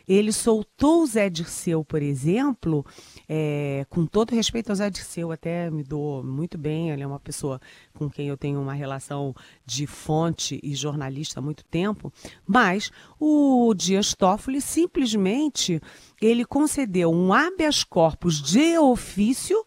Ele 0.07 0.33
soltou 0.33 1.03
o 1.03 1.07
Zé 1.07 1.31
Dirceu, 1.31 1.85
por 1.85 2.03
exemplo, 2.03 2.85
é, 3.29 3.87
com 3.89 4.07
todo 4.07 4.35
respeito 4.35 4.71
ao 4.71 4.77
Zé 4.77 4.91
Dirceu, 4.91 5.33
até 5.33 5.71
me 5.71 5.83
dou 5.83 6.23
muito 6.23 6.59
bem, 6.59 6.91
ele 6.91 7.03
é 7.03 7.07
uma 7.07 7.21
pessoa 7.21 7.61
com 7.95 8.11
quem 8.11 8.29
eu 8.29 8.37
tenho 8.37 8.61
uma 8.61 8.75
relação 8.75 9.35
de 9.65 9.87
fonte 9.87 10.61
e 10.63 10.75
jornalista 10.75 11.41
há 11.41 11.43
muito 11.43 11.65
tempo, 11.65 12.13
mas 12.47 12.91
o 13.19 13.73
Dias 13.75 14.15
Toffoli 14.15 14.61
simplesmente 14.61 15.81
ele 16.21 16.45
concedeu 16.45 17.11
um 17.11 17.33
habeas 17.33 17.83
corpus 17.83 18.43
de 18.43 18.79
ofício 18.79 19.65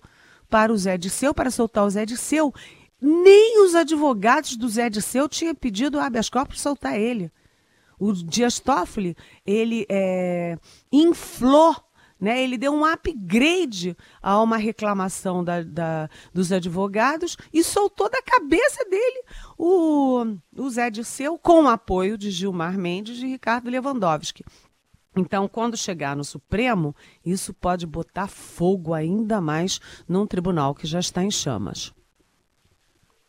para 0.49 0.71
o 0.71 0.77
Zé 0.77 0.97
Dirceu, 0.97 1.33
para 1.33 1.51
soltar 1.51 1.85
o 1.85 1.89
Zé 1.89 2.05
Dirceu. 2.05 2.53
Nem 2.99 3.63
os 3.63 3.75
advogados 3.75 4.55
do 4.55 4.67
Zé 4.67 4.89
Dirceu 4.89 5.29
tinham 5.29 5.53
pedido 5.53 5.99
habeas 5.99 6.29
corpus 6.29 6.61
soltar 6.61 6.99
ele. 6.99 7.31
O 7.99 8.13
Dias 8.13 8.59
Toffoli, 8.59 9.15
ele 9.45 9.85
é, 9.89 10.57
inflou, 10.91 11.75
né, 12.19 12.41
ele 12.41 12.57
deu 12.57 12.73
um 12.73 12.85
upgrade 12.85 13.95
a 14.21 14.41
uma 14.41 14.57
reclamação 14.57 15.43
da, 15.43 15.63
da, 15.63 16.09
dos 16.33 16.51
advogados 16.51 17.37
e 17.53 17.63
soltou 17.63 18.09
da 18.09 18.21
cabeça 18.21 18.83
dele 18.89 19.23
o, 19.57 20.25
o 20.55 20.69
Zé 20.69 20.89
Dirceu 20.89 21.37
com 21.37 21.63
o 21.63 21.67
apoio 21.67 22.17
de 22.17 22.31
Gilmar 22.31 22.77
Mendes 22.77 23.19
e 23.19 23.27
Ricardo 23.27 23.69
Lewandowski. 23.69 24.43
Então, 25.15 25.47
quando 25.47 25.75
chegar 25.75 26.15
no 26.15 26.23
Supremo, 26.23 26.95
isso 27.25 27.51
pode 27.51 27.87
botar 27.87 28.27
fogo 28.27 28.93
ainda 28.93 29.41
mais 29.41 29.79
num 30.07 30.27
tribunal 30.27 30.75
que 30.75 30.85
já 30.85 30.99
está 30.99 31.23
em 31.23 31.31
chamas. 31.31 31.91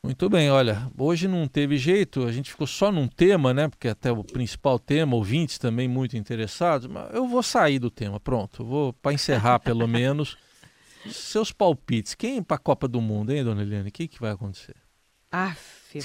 Muito 0.02 0.30
bem, 0.30 0.50
olha, 0.50 0.90
hoje 0.96 1.26
não 1.26 1.48
teve 1.48 1.76
jeito, 1.76 2.24
a 2.24 2.30
gente 2.30 2.50
ficou 2.50 2.66
só 2.66 2.92
num 2.92 3.08
tema, 3.08 3.52
né? 3.52 3.68
Porque 3.68 3.88
até 3.88 4.12
o 4.12 4.22
principal 4.22 4.78
tema, 4.78 5.16
ouvintes 5.16 5.58
também 5.58 5.88
muito 5.88 6.16
interessados, 6.16 6.87
mas 6.87 7.12
eu 7.12 7.26
vou 7.26 7.42
sair 7.42 7.78
do 7.78 7.90
tema, 7.90 8.20
pronto. 8.20 8.64
Vou 8.64 8.92
para 8.92 9.12
encerrar 9.12 9.58
pelo 9.61 9.87
menos 9.88 10.37
seus 11.11 11.52
palpites. 11.52 12.14
Quem 12.14 12.42
para 12.42 12.56
a 12.56 12.61
Copa 12.61 12.87
do 12.87 13.00
Mundo, 13.00 13.32
hein, 13.32 13.42
dona 13.42 13.62
Eliane? 13.62 13.88
O 13.88 13.92
que, 13.92 14.06
que 14.06 14.20
vai 14.20 14.30
acontecer? 14.30 14.76
Aff, 15.30 15.98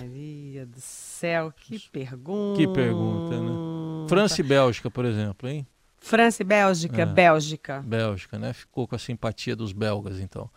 Maria 0.00 0.66
do 0.66 0.80
céu, 0.80 1.52
que 1.52 1.78
pergunta. 1.90 2.58
Que 2.58 2.68
pergunta, 2.68 3.40
né? 3.40 4.08
França 4.08 4.40
e 4.40 4.44
Bélgica, 4.44 4.90
por 4.90 5.04
exemplo, 5.04 5.48
hein? 5.48 5.66
França 5.98 6.42
e 6.42 6.44
Bélgica, 6.44 7.02
é. 7.02 7.06
Bélgica. 7.06 7.82
Bélgica, 7.82 8.38
né? 8.38 8.52
Ficou 8.52 8.86
com 8.86 8.94
a 8.94 8.98
simpatia 8.98 9.56
dos 9.56 9.72
belgas, 9.72 10.20
então. 10.20 10.50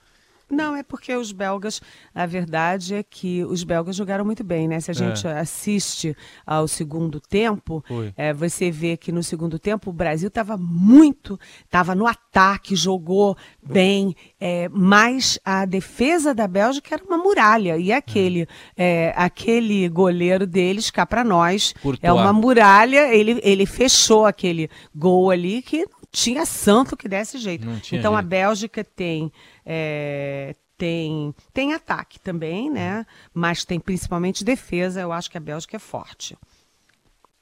Não, 0.49 0.75
é 0.75 0.81
porque 0.81 1.15
os 1.15 1.31
belgas, 1.31 1.81
a 2.13 2.25
verdade 2.25 2.95
é 2.95 3.03
que 3.03 3.43
os 3.45 3.63
belgas 3.63 3.95
jogaram 3.95 4.25
muito 4.25 4.43
bem, 4.43 4.67
né? 4.67 4.79
Se 4.79 4.89
a 4.89 4.93
gente 4.93 5.27
é. 5.27 5.39
assiste 5.39 6.15
ao 6.45 6.67
segundo 6.67 7.19
tempo, 7.19 7.83
é, 8.17 8.33
você 8.33 8.71
vê 8.71 8.97
que 8.97 9.11
no 9.11 9.21
segundo 9.21 9.59
tempo 9.59 9.89
o 9.89 9.93
Brasil 9.93 10.27
estava 10.27 10.57
muito, 10.57 11.39
estava 11.63 11.93
no 11.93 12.07
ataque, 12.07 12.75
jogou 12.75 13.37
bem, 13.63 14.15
é, 14.39 14.67
mas 14.69 15.39
a 15.45 15.65
defesa 15.65 16.33
da 16.33 16.47
Bélgica 16.47 16.95
era 16.95 17.03
uma 17.03 17.17
muralha. 17.17 17.77
E 17.77 17.91
aquele, 17.91 18.47
é. 18.75 19.13
aquele 19.15 19.87
goleiro 19.87 20.47
deles, 20.47 20.89
cá 20.89 21.05
para 21.05 21.23
nós, 21.23 21.73
Courtois. 21.81 21.99
é 22.03 22.11
uma 22.11 22.33
muralha, 22.33 23.13
ele, 23.13 23.39
ele 23.43 23.65
fechou 23.65 24.25
aquele 24.25 24.69
gol 24.95 25.29
ali 25.29 25.61
que 25.61 25.85
tinha 26.11 26.45
santo 26.45 26.97
que 26.97 27.07
desse 27.07 27.37
jeito. 27.37 27.67
Então 27.67 27.81
jeito. 27.83 28.07
a 28.07 28.21
Bélgica 28.21 28.83
tem 28.83 29.31
é, 29.71 30.55
tem, 30.75 31.35
tem 31.53 31.73
ataque 31.73 32.19
também, 32.19 32.71
né? 32.71 33.05
Mas 33.31 33.63
tem 33.63 33.79
principalmente 33.79 34.43
defesa. 34.43 34.99
Eu 34.99 35.11
acho 35.11 35.29
que 35.29 35.37
a 35.37 35.41
Bélgica 35.41 35.75
é 35.75 35.79
forte. 35.79 36.35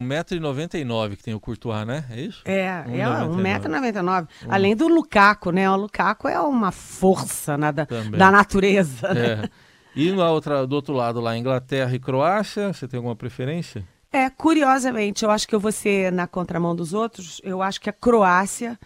1,99m 0.02 1.16
que 1.16 1.24
tem 1.24 1.34
o 1.34 1.40
Courtois, 1.40 1.88
né? 1.88 2.04
É 2.12 2.20
isso? 2.20 2.42
É, 2.44 2.66
é 2.66 2.84
1,99m. 2.84 4.28
Além 4.50 4.76
do 4.76 4.90
Lukaku, 4.90 5.52
né? 5.52 5.70
O 5.72 5.78
Lukaku 5.78 6.28
é 6.28 6.40
uma 6.42 6.74
força 6.74 7.58
na, 7.58 7.72
da, 7.72 7.86
da 7.86 8.30
natureza. 8.30 9.14
Né? 9.14 9.44
É. 9.44 9.50
E 9.96 10.12
na 10.12 10.30
outra, 10.30 10.68
do 10.68 10.76
outro 10.76 10.94
lado, 10.94 11.22
lá, 11.22 11.38
Inglaterra 11.38 11.96
e 11.96 12.00
Croácia, 12.00 12.74
você 12.74 12.88
tem 12.90 12.98
alguma 12.98 13.16
preferência? 13.16 13.88
É, 14.12 14.30
curiosamente, 14.30 15.24
eu 15.24 15.32
acho 15.32 15.48
que 15.48 15.56
eu 15.56 15.60
vou 15.60 15.72
ser 15.72 16.12
na 16.12 16.28
contramão 16.28 16.76
dos 16.76 16.94
outros. 16.94 17.40
Eu 17.44 17.62
acho 17.62 17.80
que 17.80 17.90
a 17.90 17.94
Croácia, 17.94 18.78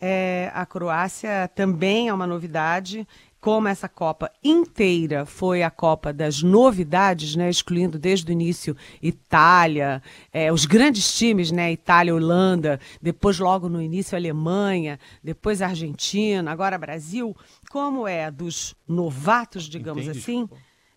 é, 0.00 0.50
a 0.54 0.64
Croácia 0.64 1.50
também 1.54 2.08
é 2.08 2.14
uma 2.14 2.26
novidade 2.26 3.06
como 3.40 3.68
essa 3.68 3.88
Copa 3.88 4.30
inteira 4.44 5.24
foi 5.24 5.62
a 5.62 5.70
Copa 5.70 6.12
das 6.12 6.42
novidades, 6.42 7.34
né, 7.34 7.48
excluindo 7.48 7.98
desde 7.98 8.30
o 8.30 8.32
início 8.32 8.76
Itália, 9.02 10.02
é, 10.32 10.52
os 10.52 10.66
grandes 10.66 11.16
times, 11.16 11.50
né, 11.50 11.72
Itália, 11.72 12.14
Holanda, 12.14 12.78
depois 13.00 13.38
logo 13.38 13.68
no 13.68 13.80
início 13.80 14.16
Alemanha, 14.16 15.00
depois 15.24 15.62
Argentina, 15.62 16.50
agora 16.50 16.76
Brasil, 16.76 17.34
como 17.70 18.06
é 18.06 18.30
dos 18.30 18.74
novatos, 18.86 19.64
digamos 19.64 20.04
Entendi. 20.04 20.18
assim, 20.18 20.48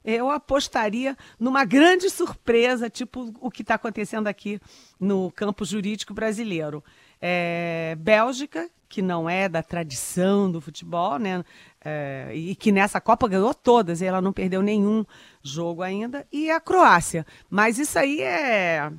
eu 0.03 0.29
apostaria 0.29 1.15
numa 1.39 1.63
grande 1.63 2.09
surpresa, 2.09 2.89
tipo 2.89 3.33
o 3.39 3.49
que 3.49 3.61
está 3.61 3.75
acontecendo 3.75 4.27
aqui 4.27 4.59
no 4.99 5.31
campo 5.31 5.63
jurídico 5.63 6.13
brasileiro. 6.13 6.83
É, 7.25 7.95
Bélgica, 7.99 8.69
que 8.89 9.01
não 9.01 9.29
é 9.29 9.47
da 9.47 9.63
tradição 9.63 10.51
do 10.51 10.59
futebol, 10.59 11.17
né? 11.17 11.41
É, 11.83 12.31
e 12.33 12.53
que 12.53 12.69
nessa 12.69 12.99
Copa 12.99 13.29
ganhou 13.29 13.53
todas, 13.53 14.01
e 14.01 14.05
ela 14.05 14.21
não 14.21 14.33
perdeu 14.33 14.61
nenhum 14.61 15.05
jogo 15.41 15.81
ainda, 15.81 16.27
e 16.33 16.51
a 16.51 16.59
Croácia. 16.59 17.25
Mas 17.49 17.79
isso 17.79 17.97
aí 17.97 18.19
é 18.19 18.91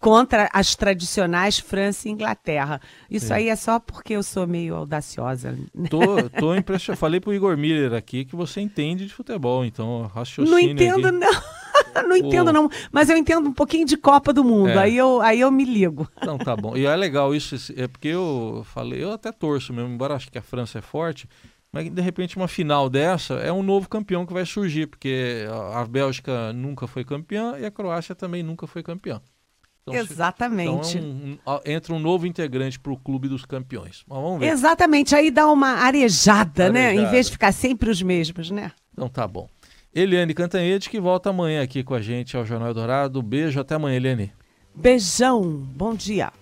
contra 0.00 0.50
as 0.52 0.74
tradicionais 0.74 1.60
França 1.60 2.08
e 2.08 2.10
Inglaterra. 2.10 2.80
Isso 3.08 3.28
Sim. 3.28 3.34
aí 3.34 3.48
é 3.48 3.54
só 3.54 3.78
porque 3.78 4.14
eu 4.14 4.22
sou 4.24 4.44
meio 4.44 4.74
audaciosa. 4.74 5.56
Tô, 5.88 6.28
tô 6.40 6.56
impressionado. 6.56 6.98
Falei 6.98 7.20
pro 7.20 7.32
Igor 7.32 7.56
Miller 7.56 7.94
aqui 7.94 8.24
que 8.24 8.34
você 8.34 8.60
entende 8.60 9.06
de 9.06 9.14
futebol, 9.14 9.64
então 9.64 10.10
raciocínio 10.12 10.50
Não 10.50 10.58
entendo, 10.58 11.06
aqui. 11.06 11.16
não. 11.16 11.61
Não 12.02 12.16
entendo, 12.16 12.52
não. 12.52 12.70
Mas 12.90 13.10
eu 13.10 13.16
entendo 13.16 13.48
um 13.48 13.52
pouquinho 13.52 13.84
de 13.84 13.96
Copa 13.96 14.32
do 14.32 14.44
Mundo. 14.44 14.70
É. 14.70 14.78
Aí, 14.78 14.96
eu, 14.96 15.20
aí 15.20 15.40
eu 15.40 15.50
me 15.50 15.64
ligo. 15.64 16.08
Então 16.22 16.38
tá 16.38 16.54
bom. 16.54 16.76
E 16.76 16.86
é 16.86 16.94
legal 16.94 17.34
isso, 17.34 17.56
é 17.76 17.88
porque 17.88 18.08
eu 18.08 18.62
falei, 18.72 19.02
eu 19.02 19.12
até 19.12 19.32
torço 19.32 19.72
mesmo, 19.72 19.90
embora 19.90 20.14
acho 20.14 20.30
que 20.30 20.38
a 20.38 20.42
França 20.42 20.78
é 20.78 20.80
forte. 20.80 21.28
Mas 21.72 21.90
de 21.90 22.00
repente 22.00 22.36
uma 22.36 22.46
final 22.46 22.88
dessa 22.88 23.34
é 23.34 23.50
um 23.50 23.62
novo 23.62 23.88
campeão 23.88 24.24
que 24.24 24.32
vai 24.32 24.46
surgir, 24.46 24.86
porque 24.86 25.46
a 25.74 25.84
Bélgica 25.84 26.52
nunca 26.52 26.86
foi 26.86 27.02
campeã 27.02 27.56
e 27.58 27.64
a 27.64 27.70
Croácia 27.70 28.14
também 28.14 28.42
nunca 28.42 28.66
foi 28.66 28.82
campeã. 28.82 29.20
Então, 29.82 29.94
Exatamente. 29.94 30.86
Se, 30.86 30.98
então 30.98 31.38
é 31.44 31.50
um, 31.50 31.72
entra 31.72 31.92
um 31.92 31.98
novo 31.98 32.26
integrante 32.26 32.78
para 32.78 32.92
o 32.92 32.96
clube 32.96 33.28
dos 33.28 33.44
campeões. 33.44 34.04
Mas 34.06 34.18
vamos 34.18 34.38
ver. 34.38 34.46
Exatamente, 34.46 35.14
aí 35.14 35.30
dá 35.30 35.50
uma 35.50 35.70
arejada, 35.70 36.66
arejada, 36.66 36.70
né? 36.70 36.94
Em 36.94 37.10
vez 37.10 37.26
de 37.26 37.32
ficar 37.32 37.52
sempre 37.52 37.90
os 37.90 38.00
mesmos, 38.00 38.50
né? 38.50 38.70
Então 38.92 39.08
tá 39.08 39.26
bom. 39.26 39.48
Eliane 39.94 40.32
Cantanhede, 40.32 40.88
que 40.88 40.98
volta 40.98 41.28
amanhã 41.28 41.62
aqui 41.62 41.84
com 41.84 41.94
a 41.94 42.00
gente 42.00 42.34
ao 42.34 42.46
Jornal 42.46 42.72
Dourado. 42.72 43.20
Beijo, 43.20 43.60
até 43.60 43.74
amanhã, 43.74 43.96
Eliane. 43.96 44.32
Beijão, 44.74 45.42
bom 45.42 45.94
dia. 45.94 46.32